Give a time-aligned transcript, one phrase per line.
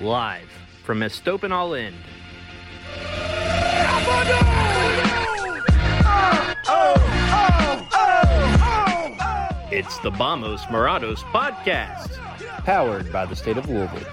[0.00, 0.50] Live
[0.84, 1.96] from Estopanol End.
[9.72, 12.12] It's the Vamos Morados podcast.
[12.64, 14.06] powered by the state of Louisville.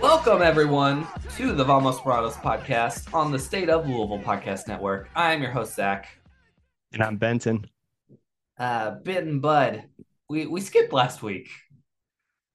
[0.00, 5.08] Welcome, everyone, to the Vamos Morados podcast on the State of Louisville Podcast Network.
[5.16, 6.08] I am your host, Zach.
[6.92, 7.66] And I'm Benton.
[8.58, 9.84] Uh, Bit and Bud,
[10.28, 11.48] we, we skipped last week.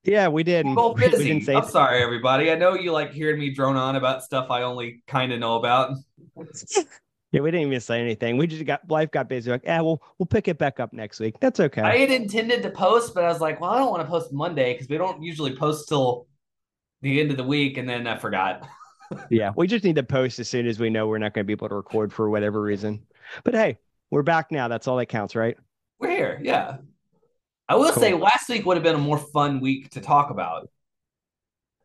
[0.05, 0.65] Yeah, we did.
[0.65, 1.25] We're both We busy.
[1.25, 2.51] didn't say I'm sorry, everybody.
[2.51, 5.55] I know you like hearing me drone on about stuff I only kind of know
[5.55, 5.97] about.
[7.31, 8.37] yeah, we didn't even say anything.
[8.37, 9.51] We just got life got busy.
[9.51, 11.35] Like, yeah, we'll we'll pick it back up next week.
[11.39, 11.81] That's okay.
[11.81, 14.31] I had intended to post, but I was like, well, I don't want to post
[14.31, 16.27] Monday because we don't usually post till
[17.01, 18.67] the end of the week, and then I forgot.
[19.29, 21.47] yeah, we just need to post as soon as we know we're not going to
[21.47, 23.05] be able to record for whatever reason.
[23.43, 23.77] But hey,
[24.11, 24.67] we're back now.
[24.67, 25.57] That's all that counts, right?
[25.99, 26.77] We're here, yeah.
[27.67, 28.01] I will Cool.
[28.03, 30.69] say last week would have been a more fun week to talk about.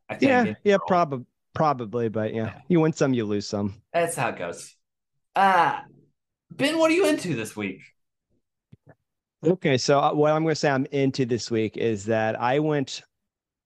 [0.09, 0.29] I think.
[0.31, 1.25] Yeah, yeah, probably,
[1.55, 2.61] probably, but yeah, Yeah.
[2.69, 3.81] you win some, you lose some.
[3.93, 4.77] That's how it goes.
[5.35, 5.81] Uh
[6.51, 7.81] Ben, what are you into this week?
[9.47, 12.59] Okay, so uh, what I'm going to say I'm into this week is that I
[12.59, 13.03] went,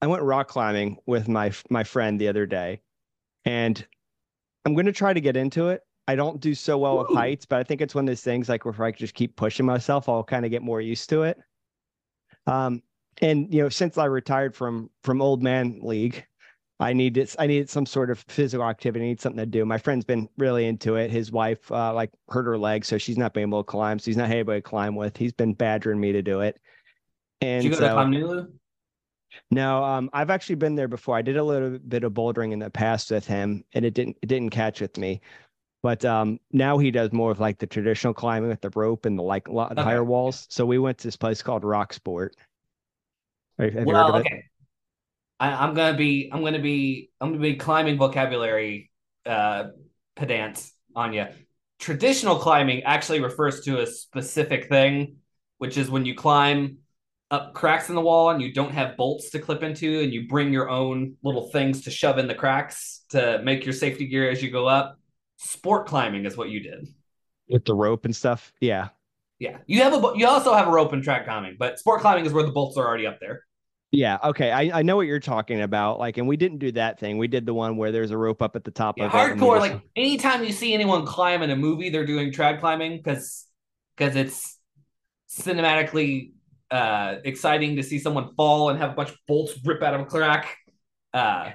[0.02, 2.80] I went rock climbing with my my friend the other day,
[3.44, 3.84] and
[4.64, 5.80] I'm going to try to get into it.
[6.06, 8.48] I don't do so well with heights, but I think it's one of those things
[8.50, 11.22] like where if I just keep pushing myself, I'll kind of get more used to
[11.22, 11.38] it.
[12.46, 12.82] Um,
[13.20, 16.24] and you know, since I retired from from old man league,
[16.80, 19.64] I need needed I needed some sort of physical activity, I need something to do.
[19.64, 21.10] My friend's been really into it.
[21.10, 23.98] His wife uh, like hurt her leg, so she's not being able to climb.
[23.98, 25.16] So he's not able to climb with.
[25.16, 26.60] He's been badgering me to do it.
[27.40, 28.46] And Did you go to so,
[29.50, 31.16] no, um, I've actually been there before.
[31.16, 34.16] I did a little bit of bouldering in the past with him, and it didn't
[34.22, 35.20] it didn't catch with me.
[35.84, 39.18] But um, now he does more of like the traditional climbing with the rope and
[39.18, 39.82] the like lo- the Okay.
[39.82, 40.46] higher walls.
[40.48, 42.34] So we went to this place called Rock Sport.
[43.58, 44.44] Have have you heard Well, okay.
[45.38, 48.90] I, I'm gonna be I'm gonna be I'm gonna be climbing vocabulary
[49.26, 49.64] uh
[50.16, 51.26] pedant on you.
[51.78, 55.16] Traditional climbing actually refers to a specific thing,
[55.58, 56.78] which is when you climb
[57.30, 60.28] up cracks in the wall and you don't have bolts to clip into and you
[60.28, 64.30] bring your own little things to shove in the cracks to make your safety gear
[64.30, 64.98] as you go up.
[65.36, 66.88] Sport climbing is what you did.
[67.48, 68.52] With the rope and stuff.
[68.60, 68.88] Yeah.
[69.38, 69.58] Yeah.
[69.66, 72.32] You have a you also have a rope and track climbing, but sport climbing is
[72.32, 73.42] where the bolts are already up there.
[73.90, 74.18] Yeah.
[74.24, 74.50] Okay.
[74.50, 75.98] I, I know what you're talking about.
[75.98, 77.18] Like, and we didn't do that thing.
[77.18, 79.16] We did the one where there's a rope up at the top Yeah, of it.
[79.38, 79.60] hardcore.
[79.60, 83.46] just- Like anytime you see anyone climb in a movie, they're doing trad climbing because
[83.96, 84.58] because it's
[85.30, 86.32] cinematically
[86.70, 90.00] uh exciting to see someone fall and have a bunch of bolts rip out of
[90.00, 90.56] a crack.
[91.12, 91.50] Uh,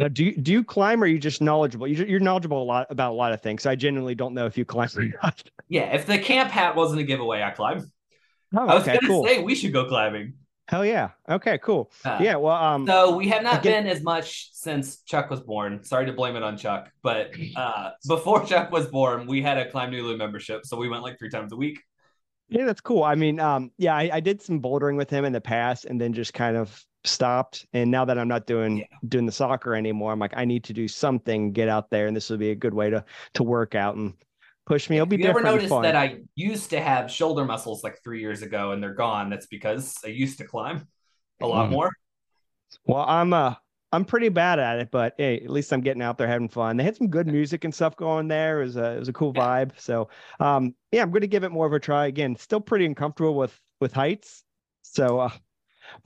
[0.00, 1.86] Now, do you do you climb or are you just knowledgeable?
[1.86, 3.62] You, you're knowledgeable a lot about a lot of things.
[3.62, 5.42] So I genuinely don't know if you climb or not.
[5.68, 7.90] yeah, if the camp hat wasn't a giveaway, I climb.
[8.56, 9.24] Oh, I was okay, gonna cool.
[9.26, 10.34] say we should go climbing.
[10.68, 11.10] Hell yeah.
[11.28, 11.90] Okay, cool.
[12.04, 12.36] Uh, yeah.
[12.36, 15.82] Well, um, So we have not Again- been as much since Chuck was born.
[15.84, 19.68] Sorry to blame it on Chuck, but uh, before Chuck was born, we had a
[19.70, 21.80] Climb Nulu membership, so we went like three times a week.
[22.48, 23.02] yeah, that's cool.
[23.02, 26.00] I mean, um, yeah, I, I did some bouldering with him in the past, and
[26.00, 27.66] then just kind of stopped.
[27.72, 28.84] And now that I'm not doing Yeah.
[29.08, 32.16] doing the soccer anymore, I'm like, I need to do something, get out there, and
[32.16, 33.04] this will be a good way to
[33.34, 34.14] to work out and
[34.66, 34.96] push me.
[34.96, 38.42] It'll be you ever noticed that I used to have shoulder muscles like three years
[38.42, 39.30] ago and they're gone?
[39.30, 40.86] That's because I used to climb
[41.40, 41.72] a lot Mm.
[41.72, 41.90] more.
[42.84, 43.54] Well, I'm uh
[43.92, 46.76] I'm pretty bad at it, but hey, at least I'm getting out there having fun.
[46.76, 48.60] They had some good music and stuff going there.
[48.60, 49.42] It was a it was a cool Yeah.
[49.42, 49.80] vibe.
[49.80, 50.08] So
[50.38, 52.36] um yeah, I'm gonna give it more of a try again.
[52.36, 54.44] Still pretty uncomfortable with with heights.
[54.82, 55.30] So uh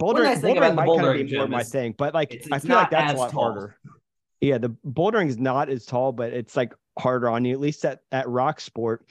[0.00, 2.58] bouldering, nice bouldering might kind of be more my is thing, but like it's- I
[2.58, 3.42] feel like that's a lot tall.
[3.52, 3.76] harder.
[4.40, 7.84] Yeah, the bouldering is not as tall, but it's like harder on you, at least
[7.84, 9.04] at, at rock sport.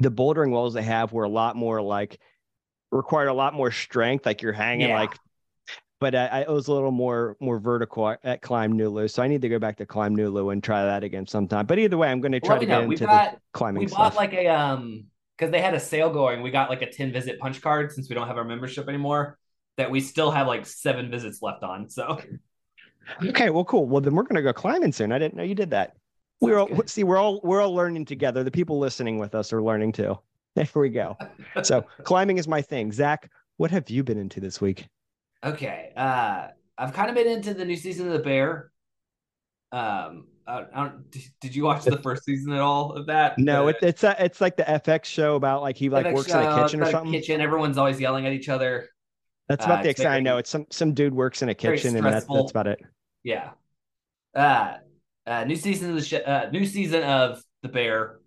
[0.00, 2.18] the bouldering walls they have were a lot more like
[2.92, 4.26] required a lot more strength.
[4.26, 5.00] Like you're hanging Yeah.
[5.00, 5.16] like,
[6.00, 9.10] but I, I it was a little more more vertical at, Climb Nulu.
[9.10, 11.64] So I need to go back to Climb Nulu and try that again sometime.
[11.66, 12.90] But either way, I'm going to try Let to get know.
[12.90, 13.98] Into got the climbing we stuff.
[13.98, 15.04] bought like a um
[15.38, 16.42] because they had a sale going.
[16.42, 19.38] We got like a ten visit punch card since we don't have our membership anymore.
[19.76, 21.88] That we still have like seven visits left on.
[21.88, 22.18] So
[23.24, 23.86] okay, well, cool.
[23.86, 25.12] Well, then we're going to go climbing soon.
[25.12, 25.96] I didn't know you did that.
[26.40, 26.88] We're all, good.
[26.88, 28.44] see, we're all we're all learning together.
[28.44, 30.18] The people listening with us are learning too.
[30.56, 31.18] There we go.
[31.62, 32.90] So climbing is my thing.
[32.90, 34.88] Zach, what have you been into this week?
[35.44, 35.92] Okay.
[35.94, 38.70] Uh, I've kind of been into the new season of The Bear.
[39.70, 43.38] Um, I, I don't, did, did you watch the first season at all of that?
[43.38, 46.14] No, The it, it's a, it's like the FX show about like he like FX
[46.14, 47.12] works in a kitchen or about a something.
[47.12, 47.40] Kitchen.
[47.42, 48.88] Everyone's always yelling at each other.
[49.48, 50.38] That's Uh, about the it's extent I know.
[50.38, 52.80] It's some some dude works in a kitchen and that's that's about it.
[53.22, 53.50] Yeah.
[54.34, 54.78] Uh,
[55.26, 58.20] uh new season of the sh- uh, new season of The Bear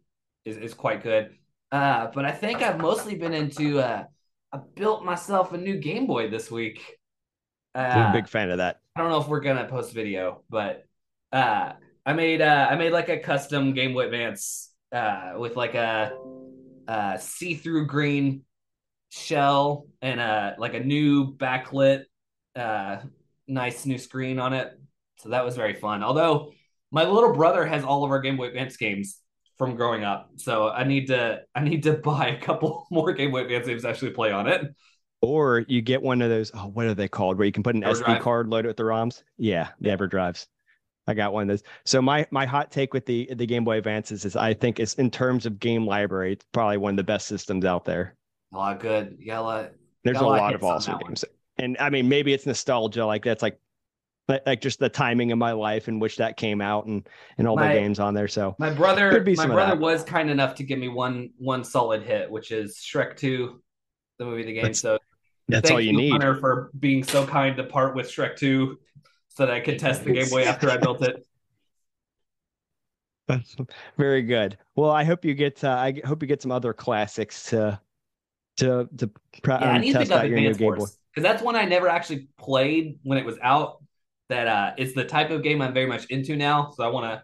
[0.45, 1.35] is is quite good.
[1.71, 3.79] Uh, but I think I've mostly been into.
[3.79, 4.05] Uh,
[4.51, 6.81] I built myself a new Game Boy this week.
[7.93, 8.79] I'm Uh, a big fan of that.
[8.95, 10.85] I don't know if we're gonna post video, but
[11.31, 11.73] uh,
[12.05, 16.11] I made uh, I made like a custom Game Boy Advance uh, with like a,
[16.87, 18.43] uh see-through green
[19.09, 22.03] shell and a like a new backlit,
[22.55, 22.97] uh,
[23.47, 24.79] nice new screen on it.
[25.19, 26.03] So that was very fun.
[26.03, 26.51] Although
[26.91, 29.19] my little brother has all of our Game Boy Advance games
[29.57, 33.31] from growing up, so I need to I need to buy a couple more Game
[33.31, 34.63] Boy Advance games to actually play on it.
[35.21, 36.51] Or you get one of those.
[36.53, 37.37] Oh, what are they called?
[37.37, 39.23] Where you can put an SD card, load it with the ROMs.
[39.37, 39.97] Yeah, the Yeah.
[39.97, 40.47] EverDrives.
[41.07, 41.63] I got one of those.
[41.85, 44.93] So my my hot take with the the Game Boy Advances is I think it's
[44.93, 48.15] in terms of game library, it's probably one of the best systems out there.
[48.53, 49.17] A lot of good.
[49.19, 49.71] You got a lot.
[50.03, 51.03] There's a lot of lot of awesome one.
[51.07, 51.25] games,
[51.57, 53.59] and I mean maybe it's nostalgia, like that's like
[54.27, 57.07] like like just the timing of my life in which that came out and
[57.37, 58.27] and all the games on there.
[58.27, 62.03] So My brother, be my brother was kind enough to give me one one solid
[62.03, 63.61] hit, which is Shrek Two,
[64.17, 64.63] the movie, the game.
[64.63, 64.97] That's- so
[65.47, 66.11] that's all you need.
[66.11, 68.79] Hunter, for being so kind to part with Shrek Two,
[69.29, 71.25] so that I could test the Game Boy after I built it.
[73.27, 73.55] That's
[73.97, 74.57] Very good.
[74.75, 75.63] Well, I hope you get.
[75.63, 77.79] Uh, I hope you get some other classics to
[78.59, 79.11] to to
[79.41, 80.77] pro- Yeah, I um, need to test pick up out your new Advance Game Boy.
[80.77, 83.83] Wars because that's one I never actually played when it was out.
[84.29, 86.71] That uh, is the type of game I'm very much into now.
[86.75, 87.23] So I want to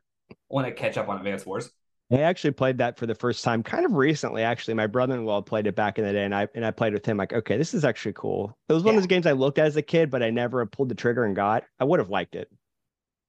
[0.50, 1.70] want to catch up on Advance Wars.
[2.12, 4.44] I actually played that for the first time, kind of recently.
[4.44, 7.06] Actually, my brother-in-law played it back in the day, and I and I played with
[7.06, 7.18] him.
[7.18, 8.58] Like, okay, this is actually cool.
[8.70, 10.66] It was one of those games I looked at as a kid, but I never
[10.66, 11.64] pulled the trigger and got.
[11.80, 12.52] I would have liked it.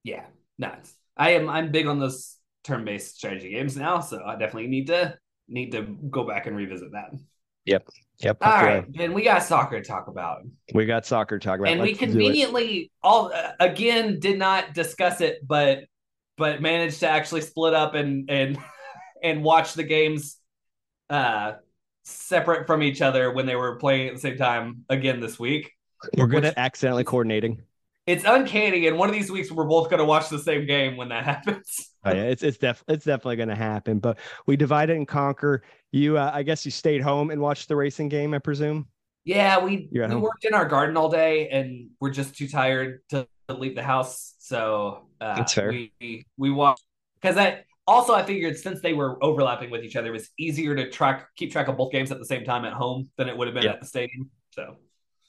[0.03, 0.25] Yeah,
[0.57, 0.95] nice.
[1.15, 5.17] I am I'm big on those turn-based strategy games now, so I definitely need to
[5.47, 7.11] need to go back and revisit that.
[7.67, 7.89] Yep.
[8.19, 8.37] Yep.
[8.41, 8.65] yeah.
[8.65, 10.41] right, Ben, we got soccer to talk about.
[10.73, 11.71] We got soccer to talk about.
[11.71, 12.05] and we Let's it.
[12.05, 15.83] conveniently all uh, again did not discuss it but
[16.35, 18.57] but managed to actually split up and and
[19.23, 20.37] and watch the games
[21.11, 21.53] uh
[22.05, 25.73] separate from each other when they were playing at the same time again this week
[26.17, 27.61] We're good at accidentally coordinating.
[28.07, 30.97] It's uncanny and one of these weeks we're both going to watch the same game
[30.97, 33.99] when that happens Oh, yeah, it's it's def it's definitely going to happen.
[33.99, 35.61] But we divide it and conquer.
[35.91, 38.33] You, uh, I guess, you stayed home and watched the racing game.
[38.33, 38.87] I presume.
[39.25, 40.21] yeah we we home.
[40.21, 44.35] worked in our garden all day and we're just too tired to leave the house
[44.39, 45.69] so uh That's fair.
[45.69, 46.83] we we watched
[47.21, 50.75] because I also I figured since they were overlapping with each other, it was easier
[50.75, 53.35] to track keep track of both games at the same time at home than it
[53.37, 53.71] would have been Yeah.
[53.73, 54.29] at the stadium.
[54.51, 54.77] So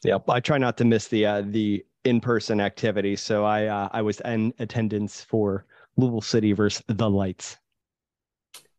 [0.05, 3.89] yeah, I try not to miss the uh, the in person activity, so I uh,
[3.93, 7.57] I was in attendance for Louisville City versus the Lights.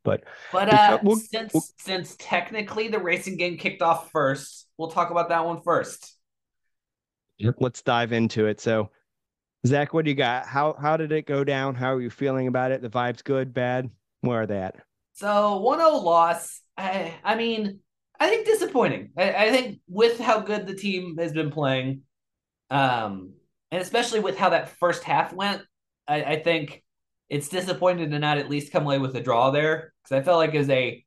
[0.03, 4.67] But but Yeah, uh we'll- since we'll- since technically the racing game kicked off first,
[4.77, 6.15] we'll talk about that one first.
[7.37, 7.55] Yep.
[7.59, 8.59] let's dive into it.
[8.59, 8.89] So,
[9.65, 10.45] Zach, what do you got?
[10.45, 11.75] How how did it go down?
[11.75, 12.81] How are you feeling about it?
[12.81, 13.89] The vibes good, bad?
[14.21, 14.75] Where are they at?
[15.13, 15.27] So
[15.65, 16.61] 1-0 loss.
[16.77, 17.79] I, I mean,
[18.19, 19.11] I think disappointing.
[19.17, 22.01] I, I think with how good the team has been playing,
[22.69, 23.33] um,
[23.71, 25.61] and especially with how that first half went,
[26.07, 26.83] I, I think
[27.29, 30.37] it's disappointing to not at least come away with a draw there because I felt
[30.37, 31.03] like it was a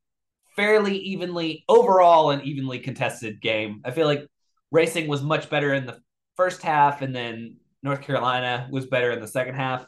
[0.55, 3.81] fairly evenly overall and evenly contested game.
[3.83, 4.25] I feel like
[4.71, 5.99] racing was much better in the
[6.35, 9.85] first half, and then North Carolina was better in the second half.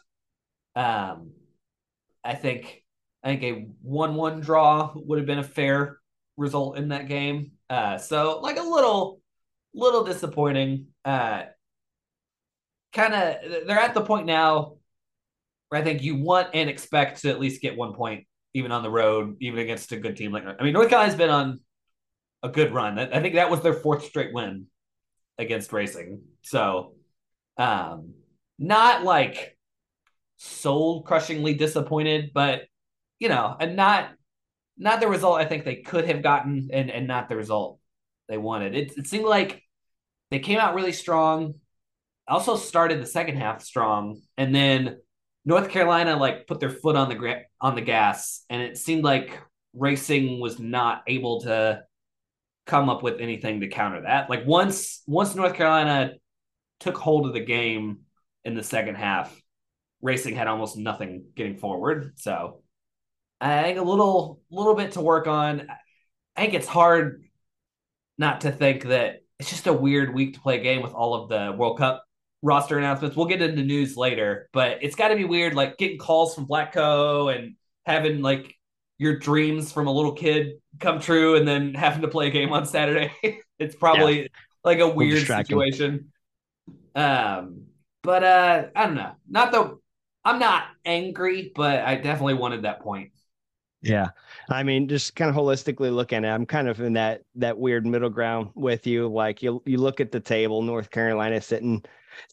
[0.76, 1.32] Um,
[2.24, 2.84] I think
[3.24, 6.00] I think a one-one draw would have been a fair
[6.38, 7.54] result in that game.
[7.70, 9.22] Uh, so like a little,
[9.74, 10.88] little disappointing.
[11.04, 11.44] Uh,
[12.96, 14.78] kind of, they're at the point now
[15.70, 18.82] where I think you want and expect to at least get one point, even on
[18.82, 20.44] the road, even against a good team like.
[20.46, 21.60] I mean, North Carolina's been on
[22.42, 22.98] a good run.
[22.98, 24.68] I think that was their fourth straight win
[25.38, 26.22] against Racing.
[26.42, 26.94] So,
[27.58, 28.14] um,
[28.58, 29.58] not like
[30.38, 32.64] soul crushingly disappointed, but
[33.20, 34.10] you know, and not
[34.78, 37.80] not the result I think they could have gotten, and and not the result
[38.28, 38.76] they wanted.
[38.76, 39.64] It, it seemed like
[40.32, 41.56] they came out really strong.
[42.28, 44.98] Also started the second half strong, and then
[45.46, 49.04] North Carolina like put their foot on the gra- on the gas, and it seemed
[49.04, 49.40] like
[49.74, 51.84] Racing was not able to
[52.66, 54.30] come up with anything to counter that.
[54.30, 56.14] Like once once North Carolina
[56.80, 58.00] took hold of the game
[58.44, 59.36] in the second half,
[60.02, 62.14] Racing had almost nothing getting forward.
[62.18, 62.62] So
[63.40, 65.68] I think a little little bit to work on.
[66.36, 67.24] I think it's hard
[68.18, 71.14] not to think that it's just a weird week to play a game with all
[71.14, 72.05] of the World Cup
[72.46, 73.18] roster announcements.
[73.18, 76.46] We'll get into news later, but it's got to be weird, like getting calls from
[76.46, 78.56] Vlatko and having like
[79.00, 82.54] your dreams from a little kid come true, and then having to play a game
[82.54, 83.12] on Saturday.
[83.60, 84.28] it's probably yeah.
[84.64, 86.12] like a weird situation.
[86.94, 87.64] Um,
[88.04, 89.14] but uh, I don't know.
[89.28, 89.80] Not the
[90.24, 93.12] I'm not angry, but I definitely wanted that point.
[93.82, 94.10] Yeah.
[94.50, 97.58] I mean, just kind of holistically looking at it, I'm kind of in that that
[97.58, 99.08] weird middle ground with you.
[99.08, 101.84] Like you you look at the table, North Carolina sitting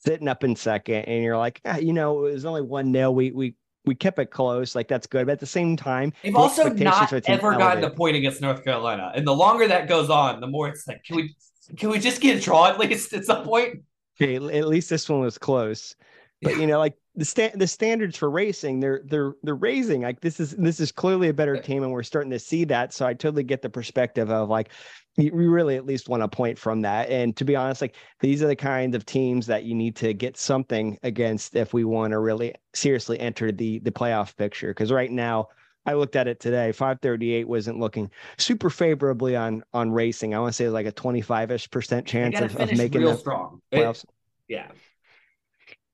[0.05, 3.15] sitting up in second, and you're like, ah, you know, it was only one nil.
[3.15, 5.27] We we we kept it close, like that's good.
[5.27, 9.13] But at the same time, they've also not ever gotten a point against North Carolina.
[9.15, 11.35] And the longer that goes on, the more it's like, can we
[11.77, 13.83] can we just get a draw at least at some point?
[14.21, 15.97] Okay, at least this one was close.
[16.43, 20.21] But you know, like the sta- the standards for racing they're they're they're raising like
[20.21, 23.07] this is this is clearly a better team and we're starting to see that so
[23.07, 24.71] i totally get the perspective of like
[25.19, 28.43] we really at least want a point from that and to be honest like these
[28.43, 32.13] are the kinds of teams that you need to get something against if we want
[32.13, 35.49] to really seriously enter the the playoff picture because right now
[35.85, 36.71] I looked at it today.
[36.71, 40.33] 538 wasn't looking super favorably on on racing.
[40.33, 43.61] I want to say like a 25ish percent chance of, of, making real the strong.
[43.73, 44.05] playoffs.
[44.05, 44.11] It,
[44.47, 44.69] yeah.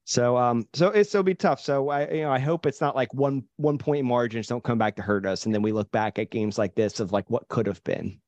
[0.08, 1.60] So um so it's it'll be tough.
[1.60, 4.78] So I you know I hope it's not like one one point margins don't come
[4.78, 7.28] back to hurt us and then we look back at games like this of like
[7.28, 8.18] what could have been.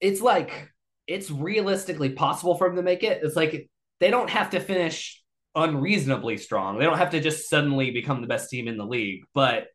[0.00, 0.72] It's like
[1.06, 3.20] it's realistically possible for them to make it.
[3.22, 5.22] It's like they don't have to finish
[5.54, 6.80] unreasonably strong.
[6.80, 9.68] They don't have to just suddenly become the best team in the league, but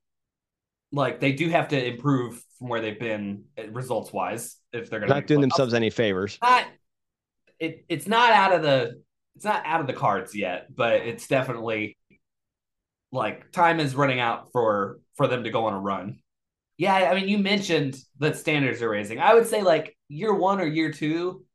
[0.92, 5.00] like they do have to improve from where they've been uh, results wise if they're
[5.00, 6.38] going to not doing themselves any favors.
[6.42, 6.66] Not
[7.58, 9.02] it, it's not out of the
[9.40, 11.98] it's not out of the cards yet, but it's definitely
[13.10, 16.20] like time is running out for for them to go on a run.
[16.78, 19.18] Yeah, I mean, you mentioned that standards are raising.
[19.18, 21.46] I would say like year one or year two,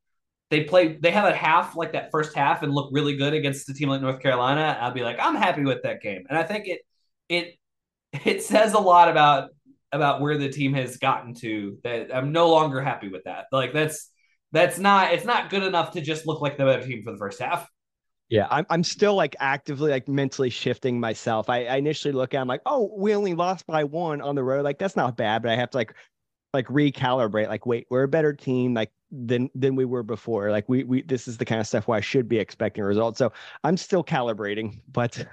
[0.48, 3.68] they play they have a half like that first half and look really good against
[3.68, 4.78] a team like North Carolina.
[4.80, 6.80] I'll be like, I'm happy with that game, and I think it
[7.28, 7.58] it
[8.24, 9.50] it says a lot about
[9.92, 13.44] about where the team has gotten to that I'm no longer happy with that.
[13.52, 14.08] Like that's
[14.52, 17.18] that's not it's not good enough to just look like the better team for the
[17.18, 17.68] first half.
[18.34, 21.48] Yeah, I'm I'm still like actively like mentally shifting myself.
[21.48, 24.42] I, I initially look at I'm like, oh, we only lost by one on the
[24.42, 24.64] road.
[24.64, 25.94] Like that's not bad, but I have to like
[26.52, 27.46] like recalibrate.
[27.46, 30.50] Like, wait, we're a better team like than than we were before.
[30.50, 33.18] Like we we this is the kind of stuff where I should be expecting results.
[33.18, 35.24] So I'm still calibrating, but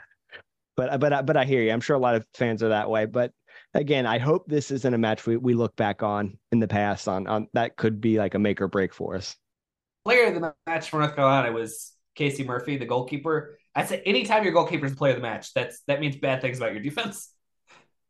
[0.77, 1.72] but uh, but uh, but I hear you.
[1.72, 3.05] I'm sure a lot of fans are that way.
[3.05, 3.31] But
[3.74, 7.08] again, I hope this isn't a match we, we look back on in the past
[7.08, 9.36] on on that could be like a make or break for us.
[10.05, 13.58] Player of the match for North Carolina was Casey Murphy, the goalkeeper.
[13.75, 16.58] I say anytime your goalkeeper is player of the match, that's that means bad things
[16.58, 17.34] about your defense.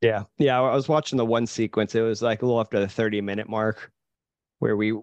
[0.02, 0.60] Yeah, yeah.
[0.60, 1.94] I was watching the one sequence.
[1.94, 3.92] It was like a little after the thirty minute mark,
[4.60, 4.94] where we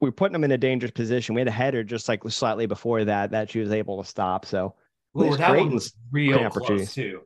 [0.00, 1.34] we put them in a dangerous position.
[1.34, 4.44] We had a header just like slightly before that that she was able to stop.
[4.44, 4.74] So
[5.16, 7.22] Ooh, that one was real close too.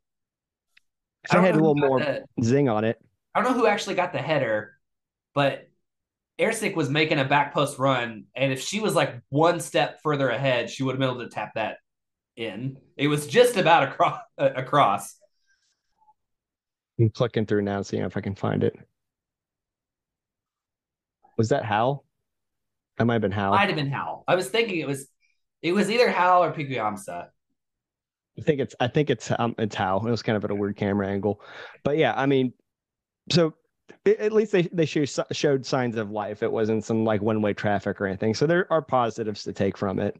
[1.31, 2.99] I, I had a little more the, zing on it.
[3.35, 4.77] I don't know who actually got the header,
[5.35, 5.69] but
[6.43, 10.29] Erceg was making a back post run, and if she was like one step further
[10.29, 11.79] ahead, she would have been able to tap that
[12.37, 12.79] in.
[12.97, 14.21] It was just about across.
[14.37, 15.17] across.
[17.01, 18.75] I'm clicking through now, seeing if I can find it.
[21.39, 22.05] Was that Howell?
[22.99, 23.57] That might have been Howell.
[23.57, 24.25] Might have been Howell.
[24.29, 25.09] I was thinking it was
[25.63, 27.29] it was either Howell or Piguamsa.
[28.39, 30.07] I think it's I think it's um it's Howell.
[30.07, 31.41] It was kind of at a weird camera angle,
[31.85, 32.53] but yeah, I mean,
[33.31, 33.55] so
[34.07, 36.43] at least they they showed signs of life.
[36.43, 38.35] It wasn't some like one way traffic or anything.
[38.35, 40.17] So there are positives to take from it.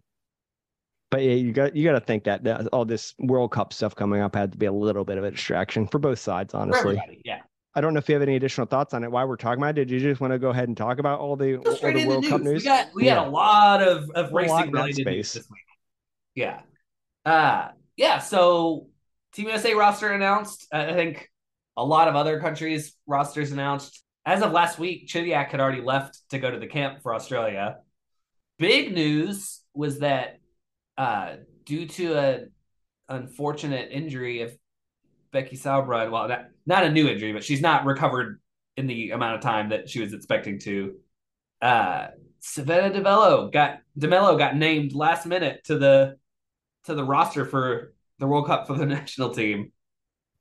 [1.11, 3.95] But yeah, you got you got to think that, that, all this World Cup stuff
[3.95, 7.01] coming up had to be a little bit of a distraction for both sides, honestly.
[7.25, 7.41] yeah.
[7.75, 9.11] I don't know if you have any additional thoughts on it.
[9.11, 9.87] Why we're talking about it?
[9.87, 12.27] Did you just want to go ahead and talk about all the, all the World
[12.27, 12.63] Cup news?
[12.63, 13.19] We got we yeah.
[13.19, 15.61] had a lot of, of racing related news this week.
[16.35, 16.61] Yeah.
[17.25, 18.89] Uh yeah, so
[19.35, 20.67] Team USA roster announced.
[20.73, 21.31] I think
[21.77, 24.03] a lot of other countries' rosters announced.
[24.25, 27.79] As of last week, Chidiac had already left to go to the camp for Australia.
[28.59, 30.39] Big news was that
[30.97, 32.41] uh, due to a
[33.09, 34.57] unfortunate injury of
[35.33, 38.41] Becky Sauerbrunn, well, not, not a new injury, but she's not recovered
[38.77, 40.95] in the amount of time that she was expecting to.
[41.61, 42.09] Uh,
[42.41, 46.17] Savannah DeMelo got DeMelo got named last minute to the
[46.85, 49.73] to the roster for the World Cup for the national team,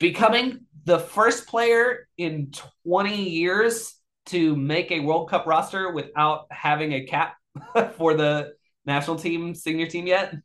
[0.02, 2.52] becoming the first player in
[2.84, 7.36] 20 years to make a World Cup roster without having a cap
[7.96, 8.54] for the
[8.86, 10.36] national team senior team yet,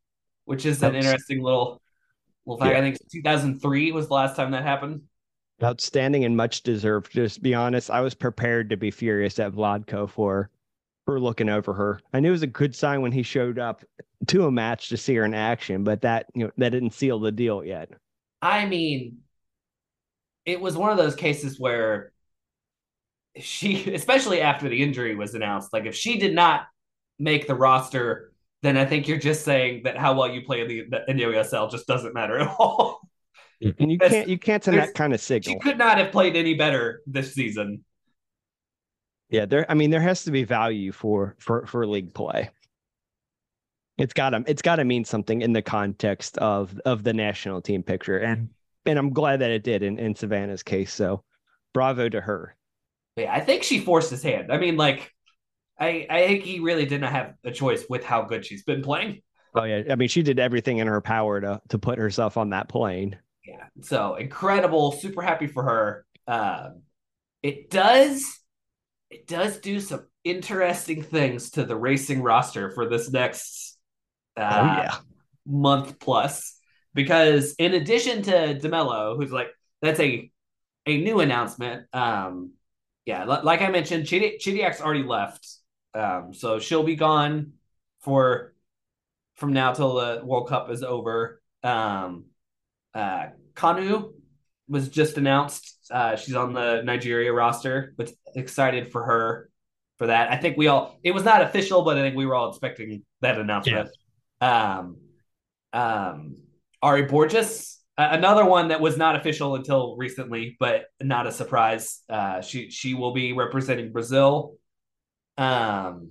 [0.45, 1.81] which is an interesting little
[2.45, 2.73] little fact.
[2.73, 2.79] Yeah.
[2.79, 5.03] I think 2003 was the last time that happened.
[5.63, 7.11] Outstanding and much deserved.
[7.13, 10.51] Just be honest, I was prepared to be furious at Vlatko for
[11.07, 12.01] for looking over her.
[12.13, 13.85] I knew it was a good sign when he showed up
[14.27, 17.19] to a match to see her in action, but that you know that didn't seal
[17.19, 17.91] the deal yet.
[18.43, 19.19] I mean,
[20.47, 22.13] it was one of those cases where
[23.37, 26.67] she, especially after the injury was announced, like if she did not
[27.19, 30.69] make the roster, then I think you're just saying that how well you play in
[30.69, 33.01] the, in the USL just doesn't matter at all.
[33.61, 35.55] And you can't you can't send that kind of signal.
[35.55, 37.85] she could not have played any better this season.
[39.29, 39.69] Yeah, there.
[39.69, 42.51] I mean, there has to be value for for for league play.
[43.99, 47.63] It's got to it's got to mean something in the context of of the national
[47.63, 48.51] team picture, and
[48.87, 50.93] and I'm glad that it did in in Savannah's case.
[50.93, 51.25] So,
[51.73, 52.57] bravo to her.
[53.17, 54.53] Yeah, I think she forced his hand.
[54.53, 55.13] I mean, like,
[55.79, 59.23] I I think he really didn't have a choice with how good she's been playing.
[59.55, 62.51] Oh yeah, I mean, she did everything in her power to to put herself on
[62.51, 63.19] that plane.
[63.45, 63.67] Yeah.
[63.83, 64.93] So incredible.
[64.93, 66.07] Super happy for her.
[66.27, 66.83] Um,
[67.43, 68.39] it does
[69.11, 73.79] it does do some interesting things to the racing roster for this next
[74.37, 74.97] uh, oh yeah,
[75.47, 76.59] month plus
[76.97, 79.49] because in addition to DeMelo, who's like
[79.83, 80.31] that's a
[80.87, 81.87] a new announcement.
[81.93, 82.53] Um,
[83.05, 85.47] yeah, li- like I mentioned, Chidi- Chidiac's already left,
[85.95, 87.53] um, so she'll be gone
[88.01, 88.55] for
[89.37, 91.43] from now till the World Cup is over.
[91.63, 92.25] Um,
[92.95, 94.13] uh, Kanu
[94.67, 95.77] was just announced.
[95.91, 99.51] Uh, she's on the Nigeria roster, but excited for her
[99.99, 100.33] for that.
[100.33, 103.05] I think we all it was not official, but I think we were all expecting
[103.21, 103.91] that announcement.
[104.41, 104.97] Um,
[105.75, 106.37] um,
[106.87, 112.03] Ary Borges, uh, another one that was not official until recently, but not a surprise.
[112.09, 114.57] Uh, she she will be representing Brazil.
[115.39, 116.11] Um,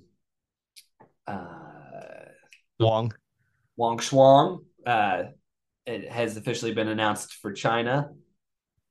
[1.27, 2.25] uh,
[2.79, 3.13] long.
[3.77, 5.23] Wang Shuang, uh,
[5.85, 8.09] it has officially been announced for China,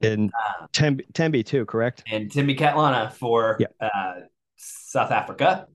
[0.03, 0.31] And
[0.73, 2.03] Thembi, Thembi too, correct?
[2.11, 3.75] and Thembi Kgatlana for Yep.
[3.81, 4.15] uh,
[4.57, 5.67] South Africa.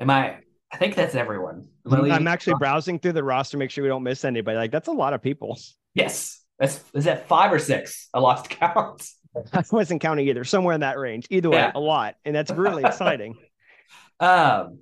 [0.00, 0.38] Am I?
[0.72, 1.68] I think that's everyone.
[1.90, 4.56] I I'm actually browsing through the roster, make sure we don't miss anybody.
[4.56, 5.58] Like that's a lot of people.
[5.92, 8.08] Yes, that's is that five or six?
[8.14, 9.04] I lost count.
[9.52, 10.44] I wasn't counting either.
[10.44, 11.26] Somewhere in that range.
[11.30, 11.72] Either way, Yeah.
[11.74, 13.36] a lot, and that's really exciting.
[14.20, 14.80] Um,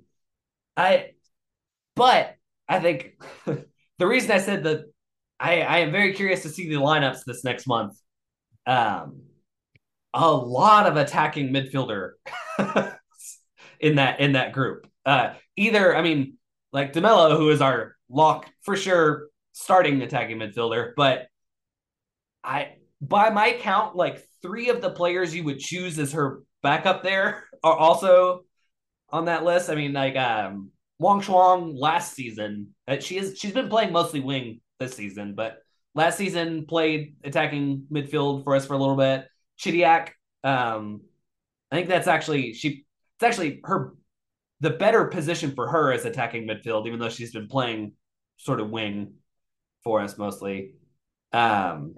[0.75, 1.11] I,
[1.95, 2.35] but
[2.67, 4.81] I think the reason I said that
[5.39, 7.97] I I am very curious to see the lineups this next month.
[8.67, 9.21] Um,
[10.13, 12.11] a lot of attacking midfielder
[13.79, 14.85] in that in that group.
[15.09, 16.37] Uh, either I mean,
[16.71, 21.27] like DeMelo, who is our lock for sure starting attacking midfielder, but
[22.43, 27.01] I by my count, like three of the players you would choose as her backup
[27.01, 28.41] there are also
[29.09, 29.71] on that list.
[29.71, 30.69] I mean, like um
[30.99, 35.57] Wang Shuang last season, uh, she is she's been playing mostly wing this season, but
[35.95, 39.27] last season played attacking midfield for us for a little bit.
[39.59, 40.09] Chidiac,
[40.43, 41.01] um,
[41.71, 42.85] I think that's actually she.
[43.17, 43.93] It's actually her.
[44.61, 47.93] The better position for her is attacking midfield, even though she's been playing
[48.37, 49.13] sort of wing
[49.83, 50.73] for us mostly.
[51.31, 51.95] Um,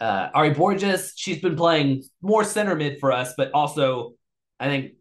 [0.00, 4.14] uh, Ary Borges, she's been playing more center mid for us, but also
[4.58, 4.92] I think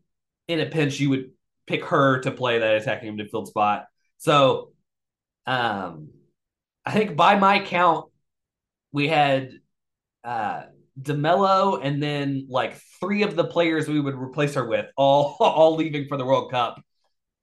[0.48, 1.32] in a pinch you would
[1.68, 3.86] pick her to play that attacking midfield spot.
[4.18, 4.74] So,
[5.46, 6.10] um,
[6.86, 8.06] I think by my count,
[8.92, 9.52] we had
[10.24, 10.64] uh
[11.02, 15.76] DeMelo and then like three of the players we would replace her with, all all
[15.76, 16.82] leaving for the World Cup.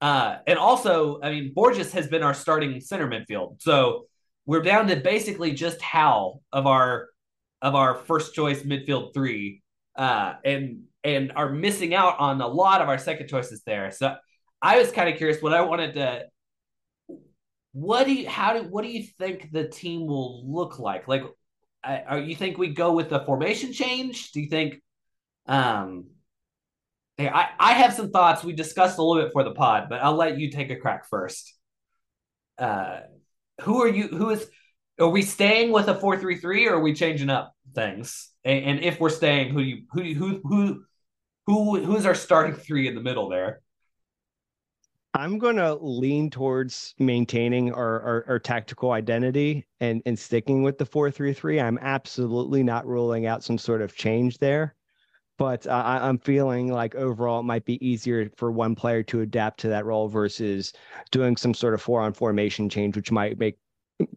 [0.01, 4.07] Uh, and also, I mean, Borges has been our starting center midfield, so
[4.45, 7.09] we're down to basically just Howell of our
[7.63, 9.63] of our first choice midfield three,
[9.97, 13.91] uh, and and are missing out on a lot of our second choices there.
[13.91, 14.17] So
[14.61, 15.41] I was kind of curious.
[15.41, 16.25] What I wanted to,
[17.73, 21.07] what do you, how do, what do you think the team will look like?
[21.07, 21.23] Like,
[21.87, 24.33] Are you think we go with the formation change?
[24.33, 24.83] Do you think,
[25.47, 26.07] um,
[27.17, 28.43] hey, I I have some thoughts.
[28.43, 31.09] We discussed a little bit for the pod, but I'll let you take a crack
[31.09, 31.55] first.
[32.59, 33.01] Uh,
[33.63, 34.09] who are you?
[34.09, 34.47] Who is?
[34.99, 38.31] Are we staying with a four three three, or are we changing up things?
[38.45, 40.85] And, and if we're staying, who do you who you, who who
[41.47, 43.61] who who's our starting three in the middle there?
[45.17, 50.79] I'm going to lean towards maintaining our, our, our tactical identity and, and sticking with
[50.79, 51.61] the 4 3 3.
[51.61, 54.75] I'm absolutely not ruling out some sort of change there.
[55.39, 59.23] but uh, I, I'm feeling like overall it might be easier for one player to
[59.23, 60.73] adapt to that role versus
[61.11, 63.59] doing some sort of four on formation change, which might make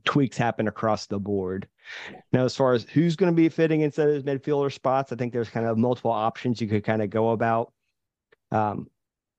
[0.06, 1.68] tweaks happen across the board.
[2.34, 5.34] Now, as far as who's going to be fitting into those midfielder spots, I think
[5.34, 7.72] there's kind of multiple options you could kind of go about.
[8.52, 8.88] Um,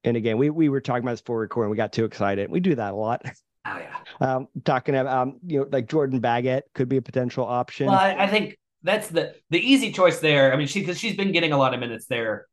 [0.05, 1.71] and again, we we were talking about this before recording.
[1.71, 2.51] We got too excited.
[2.51, 3.23] We do that a lot.
[3.67, 3.97] Oh yeah.
[4.23, 7.87] Um, talking about um, you know, like Jordan Baggett could be a potential option.
[7.87, 10.53] Well, I, I think that's the the easy choice there.
[10.53, 12.47] I mean, she because she's been getting a lot of minutes there.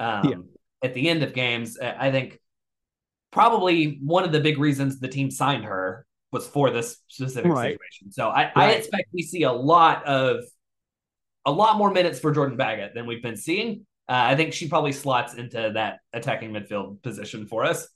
[0.00, 0.36] Um, Yeah.
[0.82, 2.38] at the end of games, I think
[3.30, 7.72] probably one of the big reasons the team signed her was for this specific Right.
[7.78, 8.12] situation.
[8.12, 10.44] So I, I expect we see a lot of
[11.46, 13.86] a lot more minutes for Jordan Baggett than we've been seeing.
[14.08, 17.88] Uh, I think she probably slots into that attacking midfield position for us.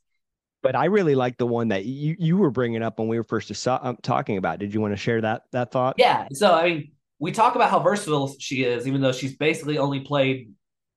[0.62, 3.24] but I really like the one that you you were bringing up when we were
[3.24, 4.58] first um, talking about.
[4.58, 5.96] Did you want to share that that thought?
[5.98, 6.28] Yeah.
[6.32, 10.00] So I mean, we talk about how versatile she is, even though she's basically only
[10.00, 10.52] played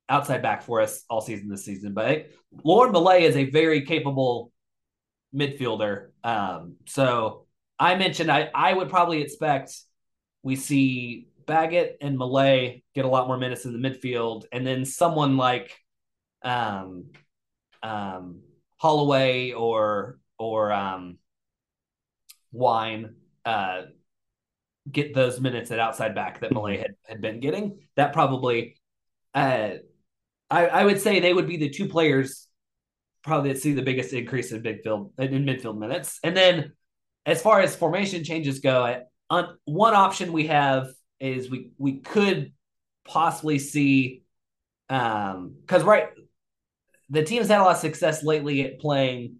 [0.07, 1.93] outside back for us all season this season.
[1.93, 2.29] But
[2.63, 4.51] Lauren Milliet is a very capable
[5.33, 6.09] midfielder.
[6.23, 7.45] Um, so
[7.79, 9.75] I mentioned I, I would probably expect
[10.43, 14.85] we see Baggett and Milliet get a lot more minutes in the midfield, and then
[14.85, 15.71] someone like
[16.43, 17.05] um,
[17.83, 18.41] um,
[18.77, 21.17] Holloway or or um,
[22.51, 23.83] Wine uh,
[24.91, 27.79] get those minutes at outside back that Milliet had, had been getting.
[27.95, 28.75] That probably,
[29.33, 29.71] uh,
[30.49, 32.47] I, I would say they would be the two players
[33.23, 36.19] probably that see the biggest increase in midfield in midfield minutes.
[36.23, 36.73] And then
[37.25, 42.51] as far as formation changes go, on, one option we have is we we could
[43.07, 44.23] possibly see
[44.89, 46.09] um because right
[47.09, 49.37] the team's had a lot of success lately at playing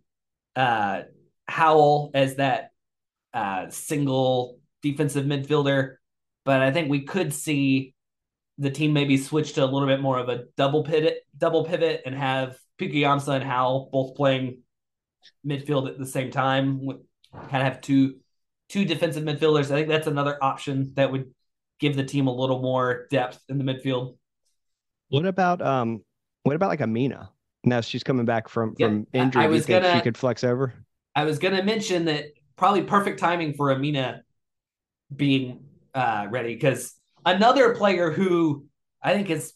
[0.55, 1.01] uh
[1.47, 2.71] Howell as that
[3.33, 5.95] uh single defensive midfielder,
[6.43, 7.93] but I think we could see
[8.57, 12.03] the team maybe switch to a little bit more of a double pivot, double pivot,
[12.05, 14.59] and have Pika Yamsa and Howell both playing
[15.45, 16.88] midfield at the same time.
[17.33, 18.15] Kind of have two
[18.69, 19.65] two defensive midfielders.
[19.65, 21.33] I think that's another option that would
[21.79, 24.17] give the team a little more depth in the midfield.
[25.09, 26.01] What about um?
[26.43, 27.29] What about like Emina?
[27.63, 29.41] Now she's coming back from Yeah, from injury.
[29.41, 30.73] I you was think gonna- she could flex over?
[31.15, 32.25] I was going to mention that
[32.57, 34.19] probably perfect timing for Emina
[35.15, 36.93] being uh, ready because
[37.25, 38.65] another player who
[39.01, 39.53] I think is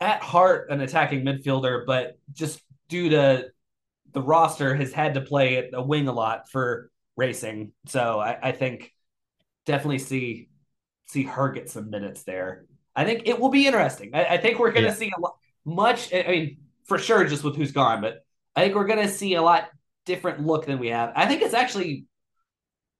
[0.00, 3.46] at heart an attacking midfielder, but just due to
[4.12, 7.70] the roster has had to play at a wing a lot for racing.
[7.86, 8.92] So I, I think
[9.66, 10.48] definitely see
[11.10, 12.66] see her get some minutes there.
[12.94, 14.10] I think it will be interesting.
[14.14, 14.94] I, I think we're going to Yeah.
[14.94, 16.12] see a lot much.
[16.12, 18.24] I mean, for sure, just with who's gone, but
[18.56, 19.68] I think we're going to see a lot
[20.06, 21.12] different look than we have.
[21.14, 22.06] I think it's actually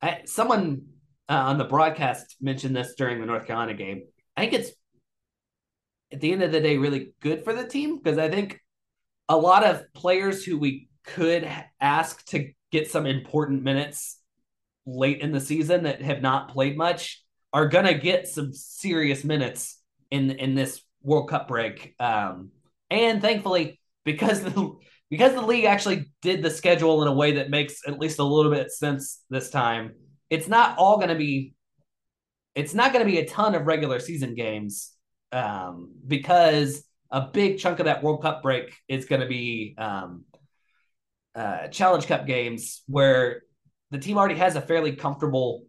[0.03, 0.83] I, someone
[1.29, 4.05] uh, on the broadcast mentioned this during the North Carolina game.
[4.37, 4.71] I think it's
[6.13, 8.61] at the end of the day really good for the team because I think
[9.29, 11.49] a lot of players who we could
[11.81, 14.19] ask to get some important minutes
[14.87, 19.81] late in the season that have not played much are gonna get some serious minutes
[20.11, 21.95] in in this World Cup break.
[21.99, 22.51] Um,
[22.91, 24.73] and thankfully, because the
[25.11, 28.25] because the league actually did the schedule in a way that makes at least a
[28.25, 29.93] little bit sense this time,
[30.31, 31.55] it's not all to be
[32.55, 34.93] it's not to be a ton of regular season games
[35.33, 40.25] um, because a big chunk of that World Cup break is to be um,
[41.35, 43.43] uh, Challenge Cup games where
[43.91, 45.65] the team already has a fairly comfortable.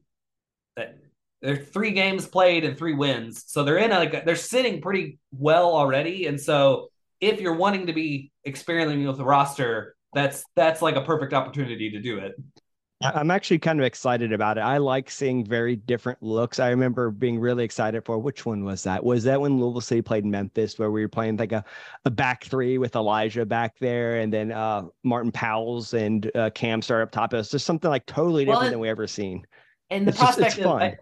[1.41, 4.81] There are three games played and three wins, so they're in a, like they're sitting
[4.81, 10.43] pretty well already, and so if you're wanting to be experimenting with the roster, that's
[10.55, 12.33] that's like a perfect opportunity to do it.
[13.03, 14.61] I'm actually kind of excited about it.
[14.61, 16.59] I like seeing very different looks.
[16.59, 19.03] I remember being really excited for which one was that?
[19.03, 21.65] Was that when Louisville City played Memphis, where we were playing like a,
[22.05, 26.83] a back three with Elijah back there, and then uh, Martin Powell's and uh, Cam
[26.83, 27.33] started up top.
[27.33, 29.47] It was just something like totally different it- than we ever seen.
[29.89, 30.93] And the It's just- prospect it's of.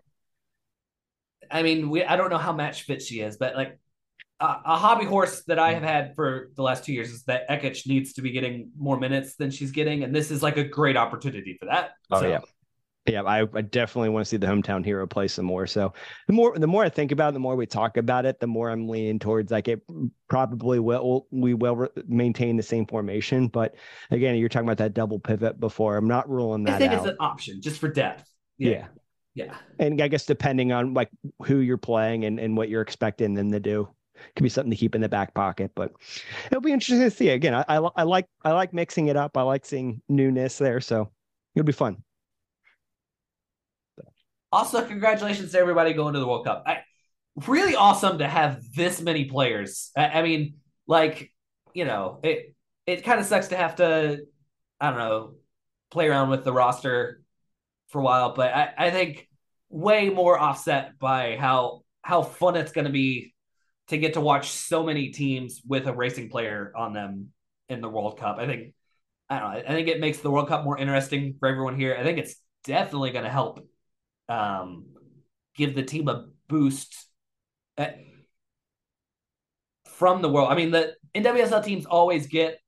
[1.51, 3.79] I, mean, we I don't know how match fit she is, but like
[4.39, 7.49] a, a hobby horse that I have had for the last two years is that
[7.49, 10.63] Ekic needs to be getting more minutes than she's getting, and this is like a
[10.63, 11.91] great opportunity for that.
[12.11, 12.39] Oh, So, yeah.
[13.07, 15.65] Yeah, I, I definitely want to see the hometown hero play some more.
[15.65, 15.93] So
[16.27, 18.45] the more the more I think about it, the more we talk about it, the
[18.45, 19.81] more I'm leaning towards like it
[20.27, 23.47] probably will we will re- maintain the same formation.
[23.47, 23.75] But
[24.11, 25.97] again, you're talking about that double pivot before.
[25.97, 26.75] I'm not ruling that.
[26.75, 26.99] I think out.
[26.99, 28.29] it's an option just for depth.
[28.57, 28.71] yeah.
[28.71, 28.87] yeah.
[29.79, 31.09] And I guess depending on like
[31.43, 33.89] who you're playing and, and what you're expecting them to do,
[34.35, 35.71] could be something to keep in the back pocket.
[35.75, 35.93] But
[36.47, 37.29] it'll be interesting to see.
[37.29, 39.37] Again, I, I, I like I like mixing it up.
[39.37, 40.81] I like seeing newness there.
[40.81, 41.09] So
[41.55, 42.03] it'll be fun.
[44.51, 46.63] Also, congratulations to everybody going to the World Cup.
[46.65, 46.79] I
[47.47, 49.91] really awesome to have this many players.
[49.95, 50.55] I, I mean,
[50.87, 51.31] like
[51.73, 54.25] you know, it it kind of sucks to have to,
[54.81, 55.33] I don't know,
[55.91, 57.21] play around with the roster
[57.89, 59.28] for a while, but I, I think
[59.69, 63.33] way more offset by how how fun it's going to be
[63.87, 67.29] to get to watch so many teams with a racing player on them
[67.67, 68.37] in the World Cup.
[68.39, 68.73] I think
[69.29, 69.59] I don't know.
[69.59, 71.95] I think it makes the World Cup more interesting for everyone here.
[71.99, 73.65] I think it's definitely going to help
[74.27, 74.85] um,
[75.55, 76.95] give the team a boost
[77.77, 77.99] at,
[79.85, 80.51] from the world.
[80.51, 82.59] I mean, the NWSL teams always get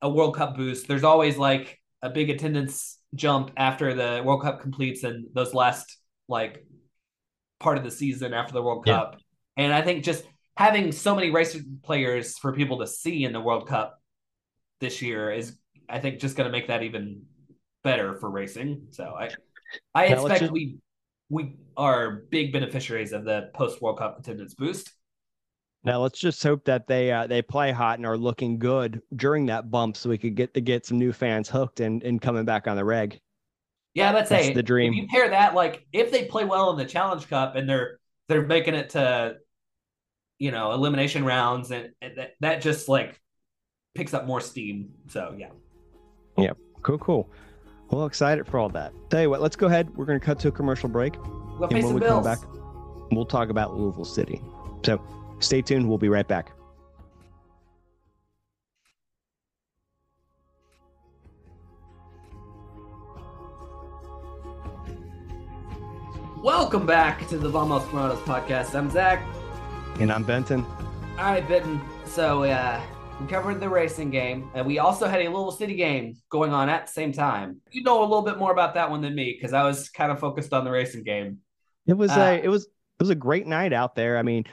[0.00, 0.86] a World Cup boost.
[0.86, 5.97] There's always like a big attendance jump after the World Cup completes and those last
[6.28, 6.64] like
[7.58, 9.16] part of the season after the World Cup.
[9.16, 9.64] Yeah.
[9.64, 10.24] And I think just
[10.56, 14.00] having so many racing players for people to see in the World Cup
[14.80, 15.56] this year is,
[15.88, 17.22] I think, just going to make that even
[17.82, 18.88] better for racing.
[18.90, 19.30] So I,
[19.94, 20.52] I expect just...
[20.52, 20.76] we
[21.30, 24.92] we are big beneficiaries of the post World Cup attendance boost.
[25.84, 29.46] Now let's just hope that they uh, they play hot and are looking good during
[29.46, 32.44] that bump, so we could get to get some new fans hooked and, and coming
[32.44, 33.20] back on the reg.
[33.98, 34.92] Yeah, let's say the dream.
[34.92, 37.98] If you pair that, like if they play well in the Challenge Cup and they're
[38.28, 39.36] they're making it to,
[40.38, 43.20] you know, elimination rounds, and, and that, that just like
[43.94, 44.90] picks up more steam.
[45.08, 45.48] So yeah.
[46.36, 46.52] Yeah.
[46.82, 46.98] Cool.
[46.98, 47.30] Cool.
[47.90, 48.92] Well, excited for all that.
[49.10, 49.88] Tell you what, let's go ahead.
[49.96, 52.24] We're going to cut to a commercial break, we'll and when we bills.
[52.24, 52.38] come back,
[53.10, 54.42] we'll talk about Louisville City.
[54.84, 55.02] So
[55.40, 55.88] stay tuned.
[55.88, 56.52] We'll be right back.
[66.42, 68.72] Welcome back to the Vamos Morados podcast.
[68.76, 69.26] I'm Zach.
[69.98, 70.64] And I'm Benton.
[71.18, 71.80] All right, Benton.
[72.04, 72.80] So uh,
[73.20, 76.68] we covered the racing game, and we also had a little city game going on
[76.68, 77.60] at the same time.
[77.72, 80.12] You know a little bit more about that one than me because I was kind
[80.12, 81.38] of focused on the racing game.
[81.88, 84.16] It was uh, a it was it was a great night out there.
[84.16, 84.44] I mean,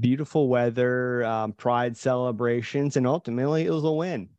[0.00, 4.30] beautiful weather, um, pride celebrations, and ultimately it was a win.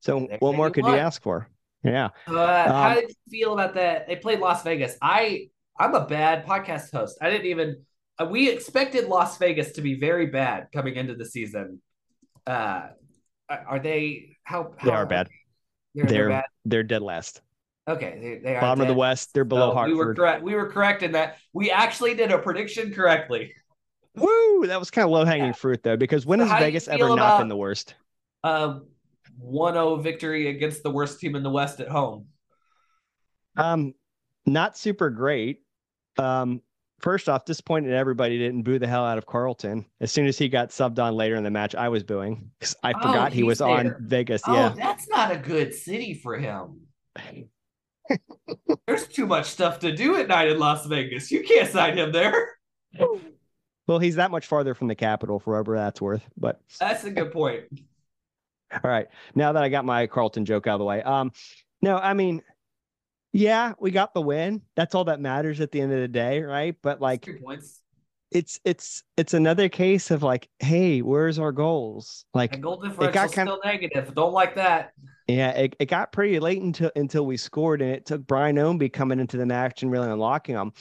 [0.00, 0.94] So, what more could won.
[0.94, 1.48] you ask for?
[1.84, 2.08] Yeah.
[2.26, 4.08] Uh, um, how did you feel about that?
[4.08, 4.96] They played Las Vegas.
[5.00, 5.50] I
[5.82, 7.18] I'm a bad podcast host.
[7.20, 7.84] I didn't even.
[8.16, 11.82] Uh, we expected Las Vegas to be very bad coming into the season.
[12.46, 12.88] Uh,
[13.48, 15.28] are they how, how they are bad?
[15.94, 16.44] They're they're, they're, bad?
[16.64, 17.40] they're dead last.
[17.88, 18.90] Okay, they, they are bottom dead.
[18.90, 19.34] of the West.
[19.34, 19.98] They're below so Hartford.
[19.98, 20.42] We were correct.
[20.44, 21.38] We were correct in that.
[21.52, 23.52] We actually did a prediction correctly.
[24.14, 24.66] Woo!
[24.68, 25.52] That was kind of low hanging yeah.
[25.52, 27.96] fruit though, because when so has Vegas ever about, not been the worst?
[28.44, 28.80] Uh,
[29.44, 32.26] 1-0 victory against the worst team in the West at home.
[33.56, 33.94] Um,
[34.46, 35.61] not super great.
[36.18, 36.62] Um,
[37.00, 39.86] first off, disappointed everybody didn't boo the hell out of Carlton.
[40.00, 42.74] As soon as he got subbed on later in the match, I was booing because
[42.82, 43.68] I oh, forgot he was there.
[43.68, 44.42] on Vegas.
[44.46, 46.80] Oh, yeah, that's not a good city for him.
[48.86, 51.30] There's too much stuff to do at night in Las Vegas.
[51.30, 52.48] You can't sign him there.
[53.88, 56.22] Well, he's that much farther from the capital for whatever that's worth.
[56.36, 57.64] But that's a good point.
[58.72, 59.08] All right.
[59.34, 61.02] Now that I got my Carlton joke out of the way.
[61.02, 61.32] Um,
[61.82, 62.42] no, I mean,
[63.32, 64.62] yeah, we got the win.
[64.76, 66.76] That's all that matters at the end of the day, right?
[66.82, 67.28] But like
[68.30, 72.24] it's it's it's another case of like, hey, where's our goals?
[72.34, 74.14] Like goal differential got kind still negative.
[74.14, 74.92] Don't like that.
[75.28, 78.92] Yeah, it, it got pretty late until until we scored, and it took Brian Ownby
[78.92, 80.72] coming into the match and really unlocking them.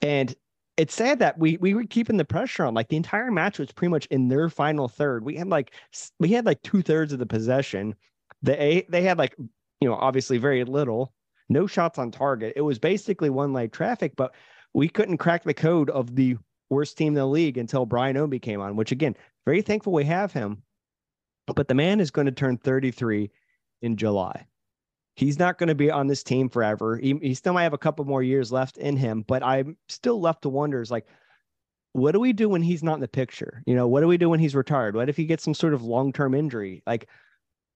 [0.00, 0.34] And
[0.76, 2.74] it's sad that we we were keeping the pressure on.
[2.74, 5.24] Like the entire match was pretty much in their final third.
[5.24, 5.72] We had like
[6.18, 7.94] we had like two thirds of the possession.
[8.42, 9.36] They they had like
[9.80, 11.12] you know obviously very little
[11.52, 12.54] no shots on target.
[12.56, 14.34] It was basically one leg traffic, but
[14.74, 16.36] we couldn't crack the code of the
[16.70, 20.04] worst team in the league until Brian Ownby came on, which again, very thankful we
[20.04, 20.62] have him.
[21.46, 23.30] But the man is going to turn 33
[23.82, 24.46] in July.
[25.14, 26.96] He's not going to be on this team forever.
[26.96, 30.20] He, he still might have a couple more years left in him, but I'm still
[30.20, 31.06] left to wonder is like,
[31.92, 33.62] what do we do when he's not in the picture?
[33.66, 34.96] You know, what do we do when he's retired?
[34.96, 36.82] What if he gets some sort of long term injury?
[36.86, 37.08] Like,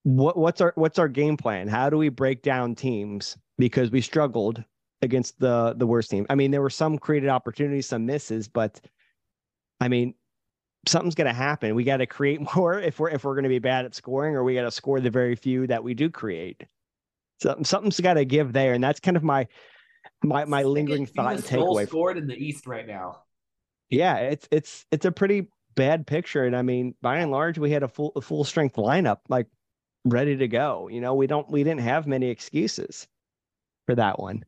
[0.06, 1.66] what what's our what's our game plan?
[1.66, 4.62] How do we break down teams because we struggled
[5.02, 6.26] against the the worst team.
[6.30, 8.80] I mean, there were some created opportunities, some misses, but
[9.80, 10.14] I mean,
[10.86, 11.74] something's going to happen.
[11.74, 14.36] We got to create more if we're if we're going to be bad at scoring,
[14.36, 16.64] or we got to score the very few that we do create.
[17.40, 19.48] So something's got to give there, and that's kind of my
[20.22, 21.88] my my lingering thought and takeaway.
[21.88, 23.22] Scored in the East right now.
[23.90, 27.72] Yeah, it's it's it's a pretty bad picture, and I mean, by and large, we
[27.72, 29.48] had a full a full strength lineup like
[30.06, 30.88] ready to go.
[30.88, 33.06] You know, we don't we didn't have many excuses
[33.86, 34.44] for that one.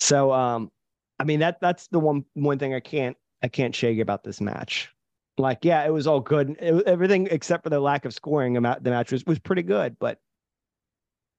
[0.00, 0.70] So um
[1.18, 4.40] I mean that that's the one one thing I can't I can't shake about this
[4.40, 4.90] match.
[5.38, 6.56] Like yeah, it was all good.
[6.60, 10.18] It, everything except for the lack of scoring the match was was pretty good, but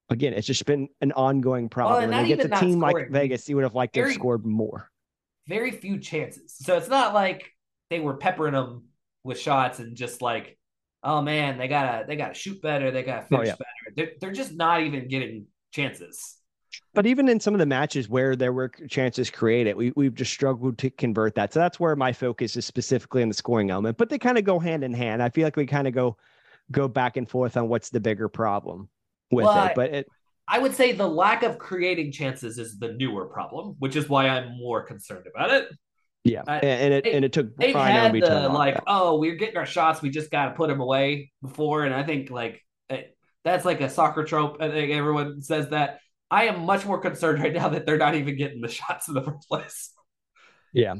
[0.09, 2.09] again, it's just been an ongoing problem.
[2.09, 2.81] Well, and against a team scoring.
[2.81, 4.89] like Vegas, you would have liked very, to have scored more.
[5.47, 6.55] Very few chances.
[6.57, 7.51] So it's not like
[7.89, 8.85] they were peppering them
[9.23, 10.57] with shots and just like,
[11.07, 13.55] oh man, they gotta they gotta shoot better, they gotta oh, finish Oh, yeah.
[13.55, 13.95] better.
[13.95, 16.35] They're they're just not even getting chances.
[16.93, 20.33] But even in some of the matches where there were chances created, we we've just
[20.33, 21.53] struggled to convert that.
[21.53, 23.97] So that's where my focus is specifically in the scoring element.
[23.97, 25.23] But they kind of go hand in hand.
[25.23, 26.17] I feel like we kind of go
[26.71, 28.89] go back and forth on what's the bigger problem
[29.31, 29.75] with Well, it.
[29.75, 30.07] But it
[30.49, 34.29] I would say the lack of creating chances is the newer problem, which is why
[34.29, 35.69] I'm more concerned about it.
[36.27, 38.83] Yeah, I- and, it they- and it took They've had to the like, that.
[38.87, 42.03] oh, we're getting our shots, we just got to put them away before, and I
[42.03, 44.57] think like it, that's like a soccer trope.
[44.59, 45.99] I think everyone says that.
[46.29, 49.13] I am much more concerned right now that they're not even getting the shots in
[49.13, 49.93] the first place.
[50.73, 50.95] yeah.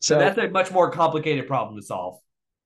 [0.00, 2.18] So So that's a much more complicated problem to solve.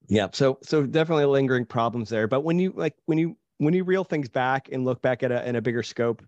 [0.08, 2.26] Yeah, so so definitely lingering problems there.
[2.26, 5.30] But when you like when you when you reel things back and look back at
[5.30, 6.22] a in a bigger scope,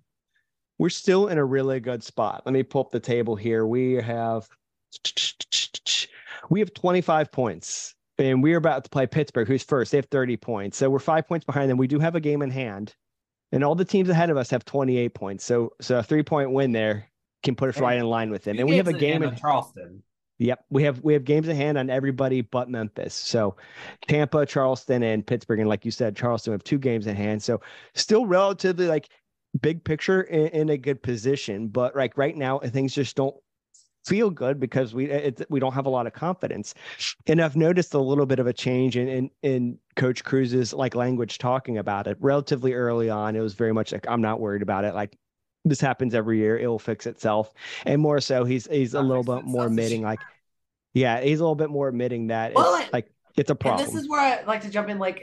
[0.79, 2.43] we're still in a really good spot.
[2.45, 3.66] Let me pull up the table here.
[3.66, 4.47] We have
[6.50, 7.94] we have 25 points.
[8.18, 9.92] And we're about to play Pittsburgh, who's first.
[9.92, 10.76] They have 30 points.
[10.76, 11.79] So we're five points behind them.
[11.79, 12.94] We do have a game in hand.
[13.53, 15.44] And all the teams ahead of us have 28 points.
[15.44, 17.11] So so a three-point win there
[17.42, 18.59] can put us And right in line with them.
[18.59, 20.03] And we have a game in Charleston.
[20.38, 23.14] Yep, we have we have games in hand on everybody but Memphis.
[23.14, 23.57] So
[24.09, 27.42] Tampa, Charleston, and Pittsburgh, and like you said, Charleston have two games in hand.
[27.42, 27.61] So
[27.94, 29.11] still relatively like
[29.61, 33.37] big picture in, in a good position, but like right now things just don't
[34.05, 36.75] feel good because we it, we don't have a lot of confidence.
[37.27, 40.95] And I've noticed a little bit of a change in in, in Coach Cruz's like
[40.95, 42.17] language talking about it.
[42.21, 44.95] Relatively early on, it was very much like I'm not worried about it.
[44.95, 45.17] Like
[45.65, 47.53] this happens every year; it will fix itself.
[47.85, 50.21] And more so, he's he's a little bit more admitting like,
[50.95, 53.87] yeah, he's a little bit more admitting that Well, it's and- like it's a problem.
[53.87, 54.99] This is where I like to jump in.
[54.99, 55.23] Like,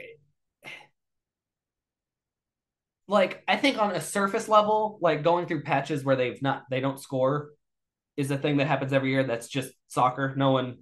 [3.06, 6.80] like I think on a surface level, like going through patches where they've not they
[6.80, 7.50] don't score
[8.18, 9.22] is a thing that happens every year.
[9.24, 10.34] That's just soccer.
[10.36, 10.80] No one,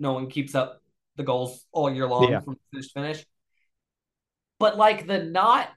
[0.00, 0.80] no one keeps up
[1.16, 2.40] the goals all year long Yeah.
[2.40, 3.26] from finish to finish.
[4.58, 5.68] But like the not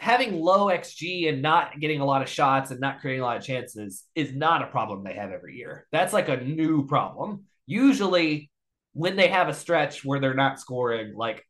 [0.00, 3.36] having low xG and not getting a lot of shots and not creating a lot
[3.36, 5.86] of chances is not a problem they have every year.
[5.92, 7.44] That's like a new problem.
[7.66, 8.50] Usually,
[8.92, 11.44] when they have a stretch where they're not scoring, like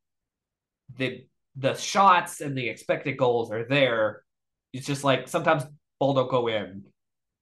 [0.97, 4.23] the the shots and the expected goals are there.
[4.73, 5.64] It's just like sometimes
[5.99, 6.85] ball don't go in.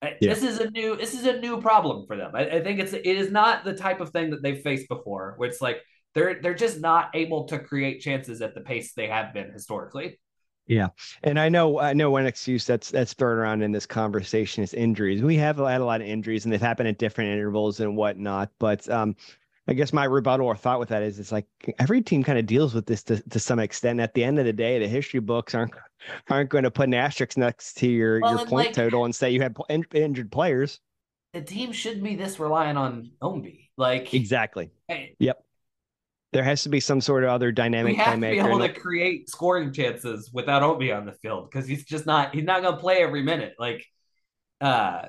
[0.02, 0.34] Yeah.
[0.34, 2.32] This is a new this is a new problem for them.
[2.34, 5.34] I, I think it's it is not the type of thing that they've faced before,
[5.36, 5.82] where it's like
[6.14, 10.18] they're they're just not able to create chances at the pace they have been historically.
[10.66, 10.88] Yeah,
[11.22, 14.74] and I know I know one excuse that's that's thrown around in this conversation is
[14.74, 15.22] injuries.
[15.22, 18.50] We have had a lot of injuries, and they've happened at different intervals and whatnot.
[18.58, 19.14] But um,
[19.68, 21.46] I guess my rebuttal or thought with that is it's like
[21.80, 23.98] every team kind of deals with this to, to some extent.
[24.00, 25.72] At the end of the day, the history books aren't
[26.30, 29.14] aren't going to put an asterisk next to your Well, your point like- total and
[29.14, 30.80] say you had in, injured players.
[31.32, 33.68] The team shouldn't be this reliant on Ombi.
[33.76, 34.70] Like Exactly.
[34.88, 35.16] hey,
[36.32, 38.46] There has to be some sort of other we dynamic have to be playmaker.
[38.46, 42.44] able to create scoring chances without Ombi on the field because he's just not he's
[42.44, 43.54] not gonna play every minute.
[43.58, 43.84] Like
[44.60, 45.06] uh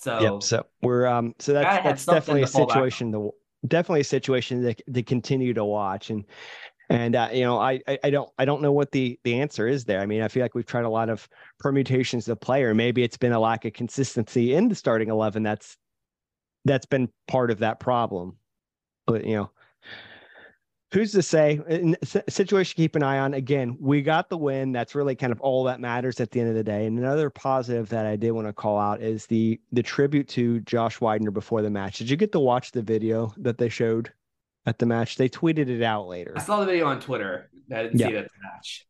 [0.00, 0.42] so Yep.
[0.42, 1.34] So we're um.
[1.38, 2.82] So that's that's definitely a to fall back on.
[2.82, 3.34] situation to
[3.66, 6.24] definitely a situation that to continue to watch and
[6.88, 9.68] and uh, you know I, I I don't I don't know what the the answer
[9.68, 10.00] is there.
[10.00, 12.74] I mean I feel like we've tried a lot of permutations of player.
[12.74, 15.42] Maybe it's been a lack of consistency in the starting eleven.
[15.42, 15.76] That's
[16.64, 18.36] that's been part of that problem.
[19.06, 19.50] But you know.
[20.92, 21.60] Who's to say?
[21.68, 23.34] In a situation to keep an eye on.
[23.34, 24.72] Again, we got the win.
[24.72, 26.86] That's really kind of all that matters at the end of the day.
[26.86, 30.60] And another positive that I did want to call out is the the tribute to
[30.60, 31.98] Josh Wynder before the match.
[31.98, 34.12] Did you get to watch the video that they showed
[34.66, 35.16] at the match?
[35.16, 36.34] They tweeted it out later.
[36.36, 37.50] I saw the video on Twitter.
[37.72, 38.08] I didn't Yeah.
[38.08, 38.86] see it at the match.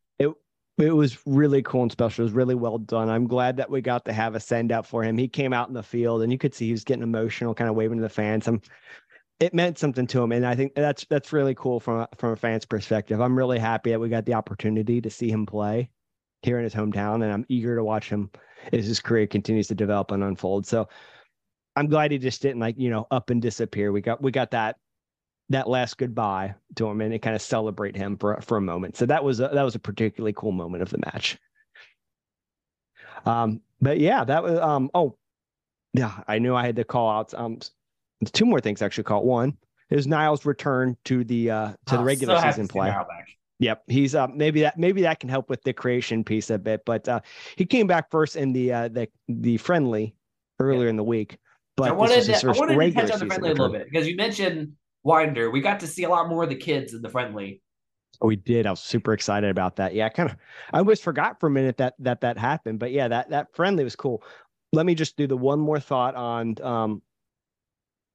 [0.78, 2.22] It was really cool and special.
[2.22, 3.10] It was really well done.
[3.10, 5.18] I'm glad that we got to have a send out for him.
[5.18, 7.68] He came out in the field and you could see he was getting emotional, kind
[7.68, 8.48] of waving to the fans.
[8.48, 8.62] I'm,
[9.40, 12.33] it meant something to him, and I think that's that's really cool from a, from
[12.33, 13.20] a fan's perspective.
[13.20, 15.90] I'm really happy that we got the opportunity to see him play
[16.42, 18.31] here in his hometown, and I'm eager to watch him
[18.72, 20.66] as his career continues to develop and unfold.
[20.66, 20.88] So
[21.74, 23.92] I'm glad he just didn't like you know up and disappear.
[23.92, 24.76] We got we got that
[25.49, 28.97] that last goodbye to him and kind of celebrate him for for a moment.
[28.97, 31.38] So that was a, that was a particularly cool moment of the match.
[33.24, 35.16] Um, but yeah, that was um oh
[35.95, 37.59] yeah, I knew I had to call out um
[38.26, 39.24] two more things actually out.
[39.24, 39.56] One
[39.90, 42.94] is Niles' return to the uh to the Oh, regular so season play.
[43.58, 46.82] Yep, he's uh maybe that maybe that can help with the creation piece a bit,
[46.84, 47.20] but uh
[47.56, 50.14] he came back first in the uh the the friendly
[50.58, 51.38] earlier in the week.
[51.76, 54.06] But I wanted to, I wanted to touch on the friendly a little bit because
[54.06, 54.72] you mentioned
[55.04, 55.50] Wynder.
[55.50, 57.62] We got to see a lot more of the kids in the friendly.
[58.22, 58.66] Oh, we did.
[58.66, 59.94] I was super excited about that.
[59.94, 60.36] Yeah, kind of.
[60.72, 63.84] I almost forgot for a minute that that that happened, but yeah, that that friendly
[63.84, 64.22] was cool.
[64.72, 67.02] Let me just do the one more thought on um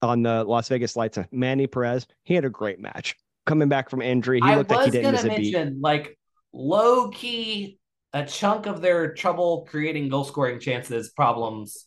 [0.06, 1.18] on the Las Vegas Lights.
[1.32, 3.16] Manny Perez, he had a great match.
[3.46, 5.54] Coming back from injury, he looked like he didn't miss a beat.
[5.54, 6.18] mention like
[6.54, 7.78] low key
[8.14, 11.86] a chunk of their trouble creating goal scoring chances problems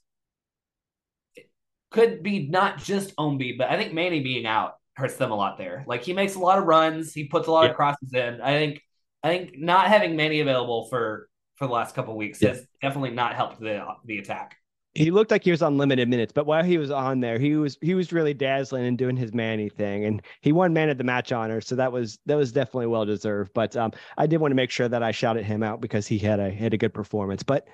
[1.91, 5.57] could be not just Ombi, but I think Manny being out hurts them a lot
[5.59, 5.85] there.
[5.87, 7.71] Like he makes a lot of runs, he puts a lot Yep.
[7.71, 8.41] of crosses in.
[8.41, 8.83] I think
[9.23, 12.51] I think not having Manny available for for the last couple of weeks Yeah.
[12.51, 14.57] has definitely not helped the the attack.
[14.99, 17.55] He looked like he was on limited minutes, but while he was on there, he
[17.55, 20.99] was he was really dazzling and doing his Manny thing, and he won man of
[20.99, 23.53] the match honor, so that was that was definitely well deserved.
[23.55, 26.19] But um, I did want to make sure that I shouted him out because he
[26.19, 27.45] had a had a good performance.
[27.45, 27.69] But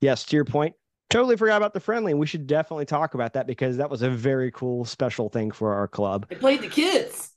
[0.00, 0.74] yes, to your point,
[1.10, 2.14] totally forgot about the friendly.
[2.14, 5.74] We should definitely talk about that because that was a very cool special thing for
[5.74, 6.30] our club.
[6.30, 7.32] They played the kids.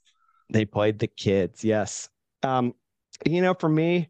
[0.51, 2.07] They played the kids, yes.
[2.43, 2.75] Um,
[3.25, 4.07] you know, for me,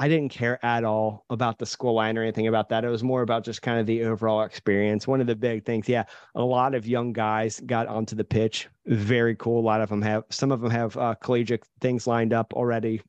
[0.00, 2.84] I didn't care at all about the school line or anything about that.
[2.84, 5.06] It was more about just kind of the overall experience.
[5.06, 8.68] One of the big things, yeah, a lot of young guys got onto the pitch.
[8.86, 9.60] Very cool.
[9.60, 13.02] A lot of them have, some of them have uh, collegiate things lined up already.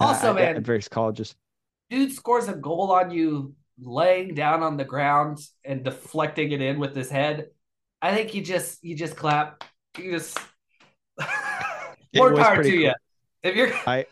[0.00, 1.34] uh, Also, at- man, at various colleges.
[1.90, 6.78] dude scores a goal on you laying down on the ground and deflecting it in
[6.78, 7.48] with his head.
[8.00, 9.64] I think you just you just clap.
[9.98, 10.38] You just
[12.14, 12.86] more power to pretty you.
[12.86, 12.94] cool.
[13.42, 14.06] If you're I-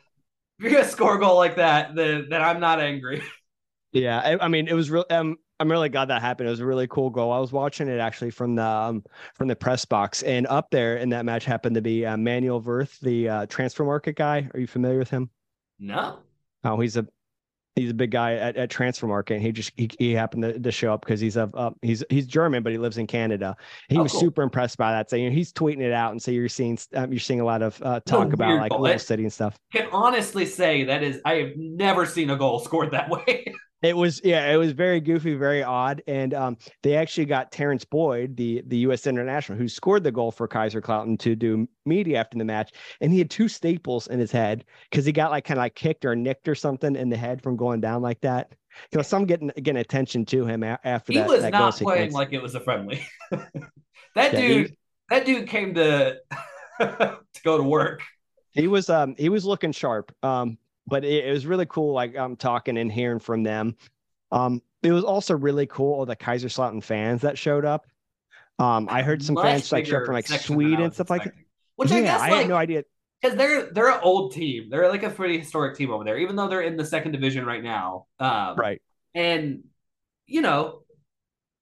[0.60, 3.22] if you're gonna score a goal like that, then then I'm not angry.
[3.92, 5.04] Yeah, I, I mean, it was real.
[5.10, 6.46] Um, I'm really glad that happened.
[6.46, 7.32] It was a really cool goal.
[7.32, 9.02] I was watching it actually from the um,
[9.34, 12.60] from the press box, and up there in that match happened to be uh, Manuel
[12.60, 14.48] Veth, the uh, Transfermarkt guy.
[14.54, 15.28] Are you familiar with him?
[15.80, 16.20] No.
[16.62, 17.04] Oh, he's a
[17.80, 19.30] he's a big guy at, at Transfermarkt.
[19.34, 22.04] And he just he, he happened to, to show up because he's a uh, he's
[22.10, 23.56] he's German, but he lives in Canada.
[23.88, 24.20] He Oh, was cool.
[24.20, 25.10] super impressed by that.
[25.10, 27.44] So you know, he's tweeting it out, and so you're seeing um, you're seeing a
[27.44, 28.80] lot of uh, talk about like goal.
[28.82, 29.56] little city and stuff.
[29.72, 33.54] Can honestly say that is I have never seen a goal scored that way.
[33.82, 37.84] It was yeah, it was very goofy, very odd, and um, they actually got Terrence
[37.84, 39.06] Boyd, the the U.S.
[39.06, 43.18] international, who scored the goal for Kaiserslautern to do media after the match, and he
[43.18, 46.14] had two staples in his head because he got like kind of like kicked or
[46.14, 48.52] nicked or something in the head from going down like that.
[48.92, 51.28] You know, some getting getting attention to him a- after he that.
[51.28, 52.14] was that goal not playing sequence.
[52.14, 53.00] like it was a friendly.
[53.30, 54.76] that Yeah, he- dude
[55.08, 56.18] that dude came to
[56.80, 58.02] to go to work.
[58.52, 60.58] he was um he was looking sharp um
[60.90, 63.76] but it, it was really cool like i'm talking and hearing from them
[64.32, 67.86] um it was also really cool all the Kaiserslautern fans that showed up
[68.58, 71.10] um i heard some Much fans like show up from like I sweden and stuff
[71.10, 71.46] like that expecting.
[71.76, 72.84] Which I yeah guess i like had no idea
[73.20, 74.68] because they're they're an old team.
[74.70, 77.44] They're like a pretty historic team over there, even though they're in the second division
[77.44, 78.06] right now.
[78.18, 78.82] Um, right
[79.14, 79.64] And
[80.26, 80.82] you know,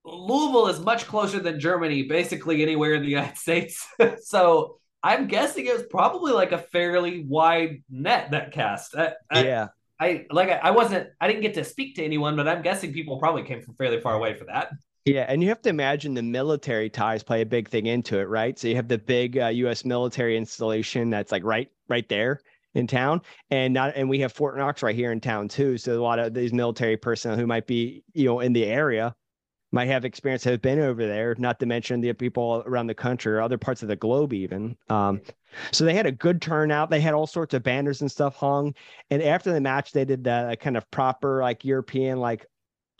[0.04, 3.86] Louisville is much closer than Germany, basically anywhere in the United States.
[4.22, 8.94] so I'm guessing it was probably like a fairly wide net that cast.
[8.96, 9.68] I, I, yeah
[10.00, 12.92] I like I, I wasn't I didn't get to speak to anyone, but I'm guessing
[12.92, 14.70] people probably came from fairly far away for that.
[15.04, 18.24] yeah and you have to imagine the military ties play a big thing into it
[18.24, 22.40] right so you have the big uh, us military installation that's like right right there
[22.74, 23.20] in town
[23.50, 26.18] and not and we have fort knox right here in town too so a lot
[26.18, 29.14] of these military personnel who might be you know in the area
[29.70, 33.32] might have experience have been over there not to mention the people around the country
[33.32, 34.76] or other parts of the globe even.
[34.88, 35.20] Um,
[35.72, 36.90] so they had a good turnout.
[36.90, 38.74] They had all sorts of banners and stuff hung.
[39.10, 42.46] And after the match they did the kind of proper like european like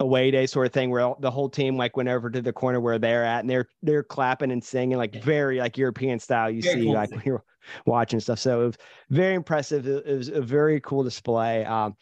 [0.01, 2.81] away day sort of thing where the whole team like went over to the corner
[2.81, 6.63] where they're at and they're they're clapping and singing like very like european style you
[6.63, 6.95] Very see cool.
[6.95, 7.45] like when you're
[7.87, 8.39] watching stuff.
[8.39, 8.77] So it was
[9.11, 9.87] very impressive.
[9.87, 11.65] It, it was a very cool display.
[11.65, 11.97] Um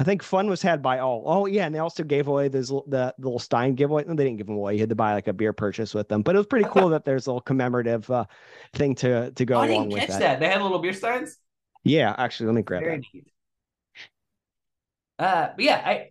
[0.00, 1.24] I think fun was had by all.
[1.26, 4.04] Oh yeah, and they also gave away those the, the little Stein giveaway.
[4.06, 4.74] No, they didn't give them away.
[4.74, 6.22] You had to buy like a beer purchase with them.
[6.22, 8.24] But it was pretty cool that there's a little commemorative uh,
[8.72, 10.20] thing to to go Oh, I along didn't with catch that.
[10.20, 10.40] that.
[10.40, 11.36] They had little beer steins.
[11.84, 13.04] Yeah, actually, let me grab Very that.
[13.14, 13.32] neat.
[15.18, 16.10] Uh, but yeah, I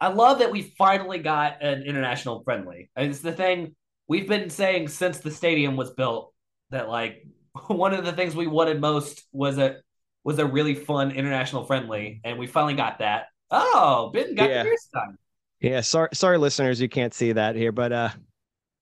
[0.00, 2.90] I love that we finally got an international friendly.
[2.96, 3.74] And It's the thing
[4.08, 6.32] we've been saying since the stadium was built
[6.70, 7.26] that like
[7.68, 9.78] one of the things we wanted most was a
[10.24, 13.26] was a really fun international friendly, and we finally got that.
[13.50, 14.62] Oh, Ben got Yeah.
[14.62, 15.18] the beer stein.
[15.60, 18.08] Yeah, sorry, sorry, listeners, you can't see that here, but uh,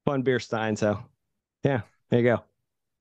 [0.05, 0.75] fun beer Stein.
[0.77, 1.01] So,
[1.63, 2.43] yeah, there you go.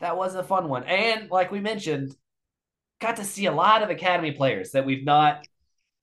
[0.02, 0.84] That was a fun one.
[0.84, 2.16] And like we mentioned,
[3.00, 5.48] got to see a lot of academy players that we've not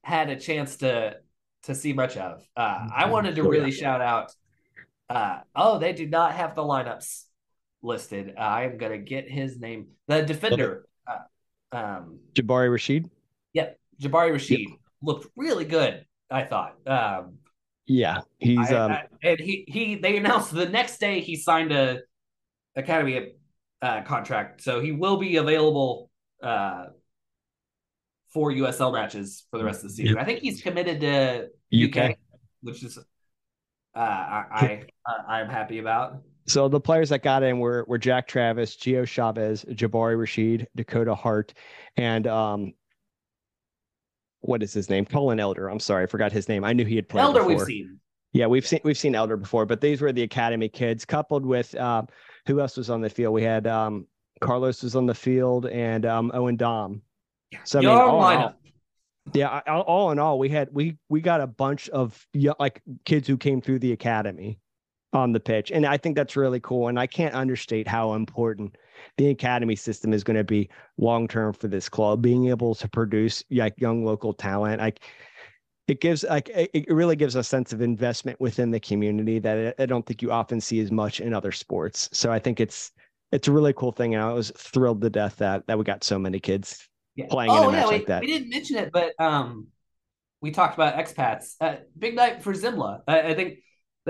[0.03, 1.17] had a chance to
[1.65, 2.43] to see much of.
[2.57, 4.33] Uh, I wanted to Oh, really shout out.
[5.11, 7.25] Uh, oh, they do not have the lineups
[7.83, 8.35] listed.
[8.37, 9.89] Uh, I am gonna get his name.
[10.07, 11.19] The defender, uh,
[11.73, 13.09] um, Jabari Rashid.
[13.53, 14.69] yep, Jabari Rashid
[15.03, 16.05] looked really good.
[16.31, 16.77] I thought.
[16.87, 17.39] Um,
[17.87, 21.73] Yeah, he's I- um, I- and he he they announced the next day he signed
[21.73, 22.01] a
[22.77, 23.33] academy
[23.81, 26.11] uh, contract, so he will be available
[26.43, 26.87] uh,
[28.33, 30.19] for USL matches for the rest of the season.
[30.19, 32.17] I think he's committed to UK, UK.
[32.63, 33.03] which is uh,
[33.99, 36.23] I, I uh, I'm happy about.
[36.49, 41.15] So the players that got in were were Jack Travis, Gio Chavez, Jabari Rashid, Dakota
[41.15, 41.53] Hart,
[41.97, 42.73] and um,
[44.41, 45.05] what is his name?
[45.05, 45.69] Colin Elder.
[45.69, 46.65] I'm sorry, I forgot his name.
[46.65, 47.23] I knew he had played.
[47.23, 47.57] Elder before.
[47.57, 48.01] we've seen.
[48.33, 51.75] Yeah, we've seen we've seen Elder before, but these were the academy kids, coupled with
[51.75, 52.03] uh,
[52.47, 53.35] who else was on the field?
[53.35, 54.07] We had um,
[54.41, 57.03] Carlos was on the field and um, Owen Dom.
[57.65, 58.55] So I mean, Your all all- lineup.
[59.35, 62.27] yeah, all, all in all, we had we we got a bunch of
[62.59, 64.61] like kids who came through the academy
[65.13, 66.89] on the pitch, and I think that's really cool.
[66.89, 68.77] And I can't understate how important
[69.17, 72.21] the academy system is going to be long term for this club.
[72.21, 75.01] Being able to produce like young local talent, like
[75.87, 79.87] it gives like it really gives a sense of investment within the community that I
[79.87, 82.11] don't think you often see as much in other sports.
[82.13, 82.93] So I think it's
[83.33, 86.05] it's a really cool thing, and I was thrilled to death that that we got
[86.05, 86.87] so many kids
[87.17, 87.27] Yeah.
[87.31, 88.21] playing in a oh, match we, like that.
[88.21, 89.69] we didn't mention it, but um,
[90.43, 91.55] we talked about expats.
[91.61, 93.01] Uh, big night for Zimla.
[93.09, 93.59] I, I think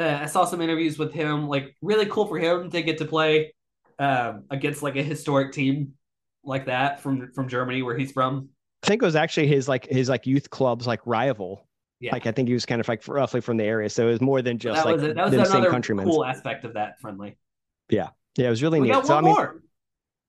[0.07, 1.49] I saw some interviews with him.
[1.49, 3.55] Like really cool for him to get to play
[3.99, 5.95] um, against like a historic team
[6.45, 8.49] like that from from Germany, where he's from.
[8.85, 11.67] I think it was actually his like his like youth club's like rival.
[12.01, 12.13] Yeah.
[12.13, 14.21] Like I think he was kind of like roughly from the area, so it was
[14.21, 16.07] more than just like was that was them same another countrymen.
[16.07, 17.37] cool aspect of that friendly.
[17.91, 18.93] Yeah, yeah, it was really We neat.
[18.93, 19.63] got So I mean, more.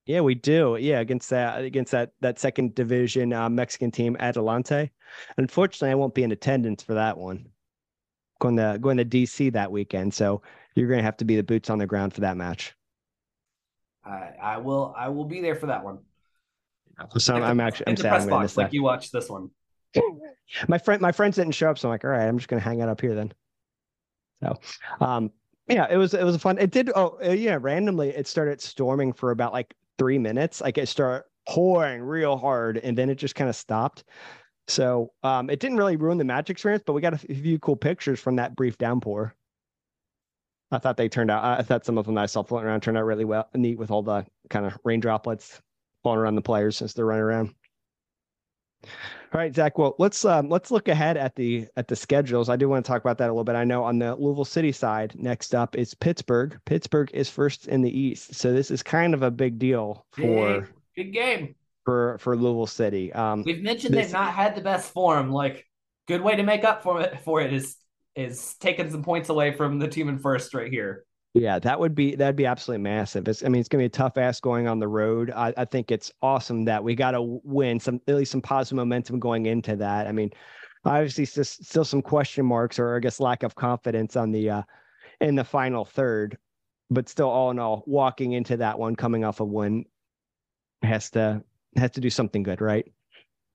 [0.07, 0.77] yeah, we do.
[0.79, 4.89] Yeah, against that against that that second division uh, Mexican team, Atlante.
[5.37, 7.45] Unfortunately, I won't be in attendance for that one.
[8.39, 10.41] Going to going to DC that weekend, so
[10.75, 12.73] you're going to have to be the boots on the ground for that match.
[14.05, 15.99] I, I will I will be there for that one.
[17.17, 18.73] So I'm, I'm actually I'm sad press I'm box, like that.
[18.73, 19.51] you watched this one.
[20.67, 22.61] my friend my friends didn't show up so i'm like all right i'm just going
[22.61, 23.31] to hang out up here then
[24.43, 24.53] so
[25.01, 25.31] um
[25.67, 28.61] yeah it was it was a fun it did oh uh, yeah randomly it started
[28.61, 33.15] storming for about like three minutes like it started pouring real hard and then it
[33.15, 34.03] just kind of stopped
[34.69, 37.75] so um it didn't really ruin the match experience but we got a few cool
[37.75, 39.33] pictures from that brief downpour
[40.71, 42.81] i thought they turned out i thought some of them that i saw floating around
[42.81, 45.61] turned out really well neat with all the kind of rain droplets
[46.03, 47.53] falling around the players as they're running around
[49.31, 49.77] all right, Zach.
[49.77, 52.49] Well, let's um, let's look ahead at the at the schedules.
[52.49, 53.55] I do want to talk about that a little bit.
[53.55, 56.59] I know on the Louisville City side, next up is Pittsburgh.
[56.65, 60.61] Pittsburgh is first in the East, so this is kind of a big deal for
[60.95, 61.55] Big, big game.
[61.85, 63.11] For for Louisville City.
[63.13, 65.31] Um, We've mentioned This- they've not had the best form.
[65.31, 65.65] Like,
[66.07, 67.77] good way to make up for it for it is
[68.15, 71.05] is taking some points away from the team in first right here.
[71.35, 73.27] Yeah, that would be that'd be absolutely massive.
[73.27, 75.31] It's, I mean, it's gonna be a tough ass going on the road.
[75.31, 78.77] I, I think it's awesome that we got to win some at least some positive
[78.77, 80.07] momentum going into that.
[80.07, 80.31] I mean,
[80.85, 84.61] obviously still, still some question marks or I guess lack of confidence on the uh
[85.21, 86.37] in the final third,
[86.89, 89.85] but still all in all, walking into that one coming off a win
[90.81, 91.43] has to
[91.75, 92.85] has to do something good, right?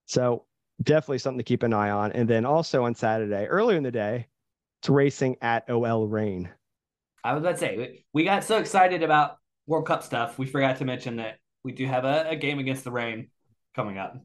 [0.07, 0.45] So
[0.83, 2.13] definitely something to keep an eye on.
[2.13, 4.27] And then also on Saturday, earlier in the day,
[4.81, 6.51] it's racing at OL Reign.
[7.23, 10.47] I was about to say we- we got so excited about World Cup stuff, we
[10.47, 13.31] forgot to mention that we do have a, a game against the Reign
[13.75, 14.23] coming up.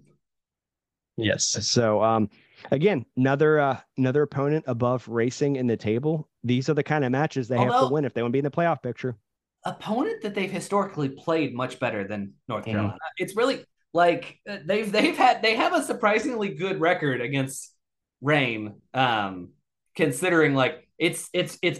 [1.15, 1.45] Yes.
[1.67, 2.29] So um
[2.71, 6.29] again, another uh another opponent above racing in the table.
[6.43, 8.39] These are the kind of matches they have to win if they want to be
[8.39, 9.17] in the playoff picture.
[9.65, 12.71] Opponent that they've historically played much better than North Mhm.
[12.71, 12.97] Carolina.
[13.17, 17.73] It's really like uh, they've they've had they have a surprisingly good record against
[18.21, 18.75] Reign.
[18.93, 19.49] Um,
[19.95, 21.79] considering like it's it's it's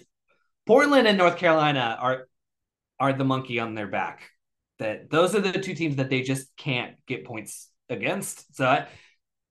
[0.65, 2.27] Portland and North Carolina are
[2.99, 4.29] are the monkey on their back.
[4.79, 8.55] That those are the two teams that they just can't get points against.
[8.55, 8.87] So I,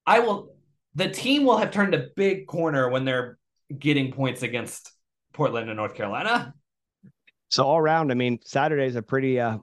[0.07, 0.55] I will
[0.95, 3.39] the team will have turned a big corner when they're
[3.77, 4.93] getting points against
[5.33, 6.55] Portland and North Carolina.
[7.51, 9.59] So all around, I mean, Saturday's a pretty uh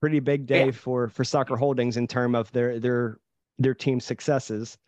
[0.00, 0.70] pretty big day Yeah.
[0.72, 3.18] for for soccer holdings in term of their their
[3.58, 4.78] their team successes.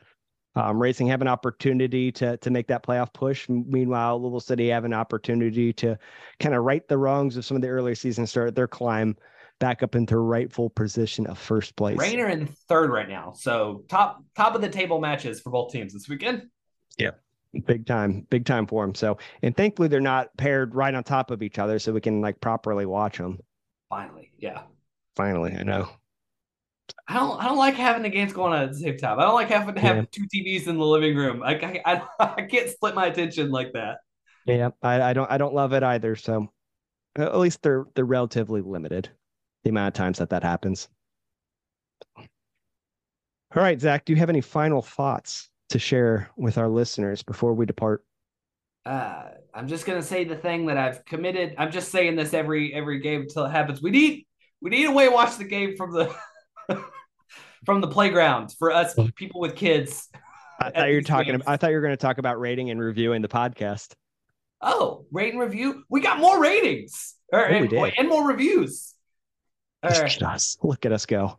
[0.57, 3.49] Um, Racing have an opportunity to to make that playoff push.
[3.49, 5.97] Meanwhile, Louisville City have an opportunity to
[6.41, 9.17] kind of right the wrongs of some of the earlier season start their climb
[9.61, 11.99] back up into rightful position of first place.
[11.99, 13.33] Rainer in third right now.
[13.37, 16.49] So top top of the table matches for both teams this weekend.
[16.99, 17.13] Yeah
[17.67, 21.33] big time big time for them so and thankfully they're not paired right on top
[21.33, 23.41] of each other so we can like properly watch them
[23.89, 24.63] Finally, yeah.
[25.21, 25.89] Finally i know
[27.07, 29.19] I don't I don't like having the games going on at the same time.
[29.19, 30.05] I don't like having to have Yeah.
[30.11, 31.43] two TVs in the living room.
[31.43, 31.83] I, I
[32.19, 33.99] I I can't split my attention like that.
[34.47, 36.49] yeah I, I don't i don't love it either so
[37.17, 39.09] at least they're they're relatively limited
[39.65, 40.89] the amount of times that that happens
[42.17, 42.27] all
[43.63, 47.67] right zach do you have any final thoughts to share with our listeners before we
[47.67, 48.05] depart
[48.87, 51.55] Uh, I'm just gonna say the thing that I've committed.
[51.59, 53.83] I'm just saying this every every game until it happens.
[53.83, 54.27] We need
[54.63, 56.15] we need a way to watch the game from the
[57.67, 60.09] from the playground for us people with kids.
[60.61, 61.45] i thought you were talking games.
[61.47, 63.93] i thought you were going to talk about rating and reviewing the podcast
[64.63, 65.85] Oh, rate and review.
[65.89, 67.15] We got more ratings.
[67.33, 67.95] Or, Oh, we and, did.
[67.97, 68.93] and more reviews.
[69.83, 70.59] Or- Look at us.
[70.63, 71.39] Look at us go.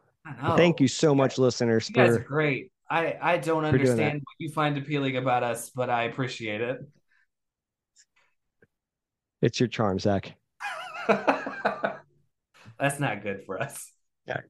[0.58, 2.72] Thank you so much, listeners, You guys are for great.
[2.90, 3.92] I, I don't for doing that.
[3.92, 6.80] understand what you find appealing about us, but I appreciate it.
[9.44, 10.34] it's your charm, Zach.
[12.82, 13.90] That's not good for us.
[14.28, 14.42] Yeah.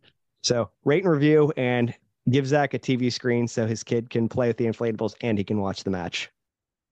[0.42, 1.94] So rate and review and
[2.30, 5.44] give Zach a TV screen so his kid can play with the inflatables and he
[5.44, 6.32] can watch the match.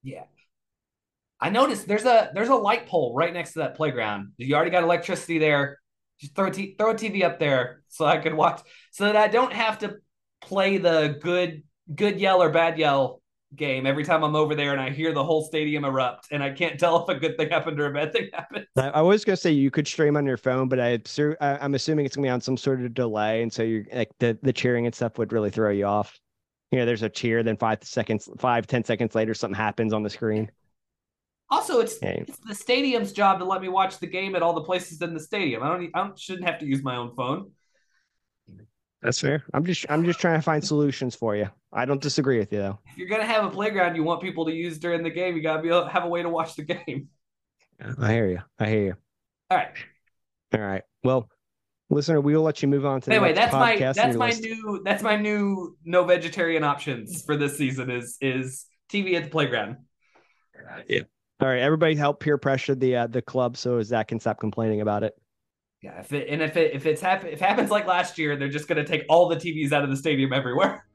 [0.03, 0.25] Yeah.
[1.39, 4.33] I noticed there's a there's a light pole right next to that playground.
[4.37, 5.79] You already got electricity there.
[6.19, 8.61] Just throw a t- throw a TV up there so I could watch
[8.91, 9.95] so that I don't have to
[10.41, 11.63] play the good
[11.95, 13.18] good yell or bad yell
[13.55, 16.51] game every time I'm over there and I hear the whole stadium erupt and I
[16.51, 18.65] can't tell if a good thing happened or a bad thing happened.
[18.77, 21.57] I, I was gonna say you could stream on your phone, but I, assu- I
[21.57, 24.37] I'm assuming it's gonna be on some sort of delay, and so you're like the
[24.43, 26.17] the cheering and stuff would really throw you off.
[26.71, 30.03] You know, there's a cheer, then five seconds, five ten seconds later, something happens on
[30.03, 30.51] the screen.
[31.49, 32.09] Also, it's Yeah.
[32.27, 35.15] it's the stadium's job to let me watch the game at all the places in
[35.15, 35.63] the stadium.
[35.63, 37.51] I don't I don't, shouldn't have to use my own phone.
[39.01, 39.43] That's fair.
[39.53, 41.49] I'm just I'm just trying to find solutions for you.
[41.71, 42.79] I don't disagree with you though.
[42.91, 45.41] If you're gonna have a playground you want people to use during the game, you
[45.41, 47.09] gotta be able to have a way to watch the game.
[47.99, 48.39] I hear you.
[48.59, 48.95] I hear you.
[49.49, 49.69] All right.
[50.53, 50.83] All right.
[51.03, 51.29] Well,
[51.89, 53.93] listener, we will let you move on to the Anyway, next that's my podcast on
[53.95, 54.41] that's your my list.
[54.41, 59.29] new that's my new no vegetarian options for this season is is TV at the
[59.29, 59.77] playground.
[60.87, 61.01] Yeah.
[61.41, 64.81] All right, everybody, help peer pressure the uh, the club so Zach can stop complaining
[64.81, 65.13] about it.
[65.81, 68.35] Yeah, if it and if it if it's hap- if it happens like last year,
[68.35, 70.85] they're just gonna take all the TVs out of the stadium everywhere.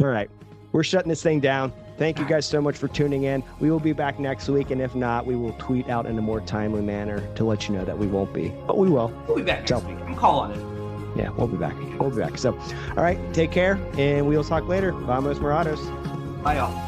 [0.00, 0.30] All right,
[0.72, 1.72] we're shutting this thing down.
[1.96, 3.42] Thank you guys so much for tuning in.
[3.58, 6.22] We will be back next week, and if not, we will tweet out in a
[6.22, 9.12] more timely manner to let you know that we won't be, but we will.
[9.26, 9.98] We'll be back next So- week.
[10.06, 11.18] I'm calling it.
[11.18, 11.74] Yeah, we'll be back.
[11.98, 12.38] We'll be back.
[12.38, 12.56] So,
[12.96, 14.92] all right, take care, and we will talk later.
[14.92, 15.80] Vamos Morados.
[16.44, 16.87] Bye y'all.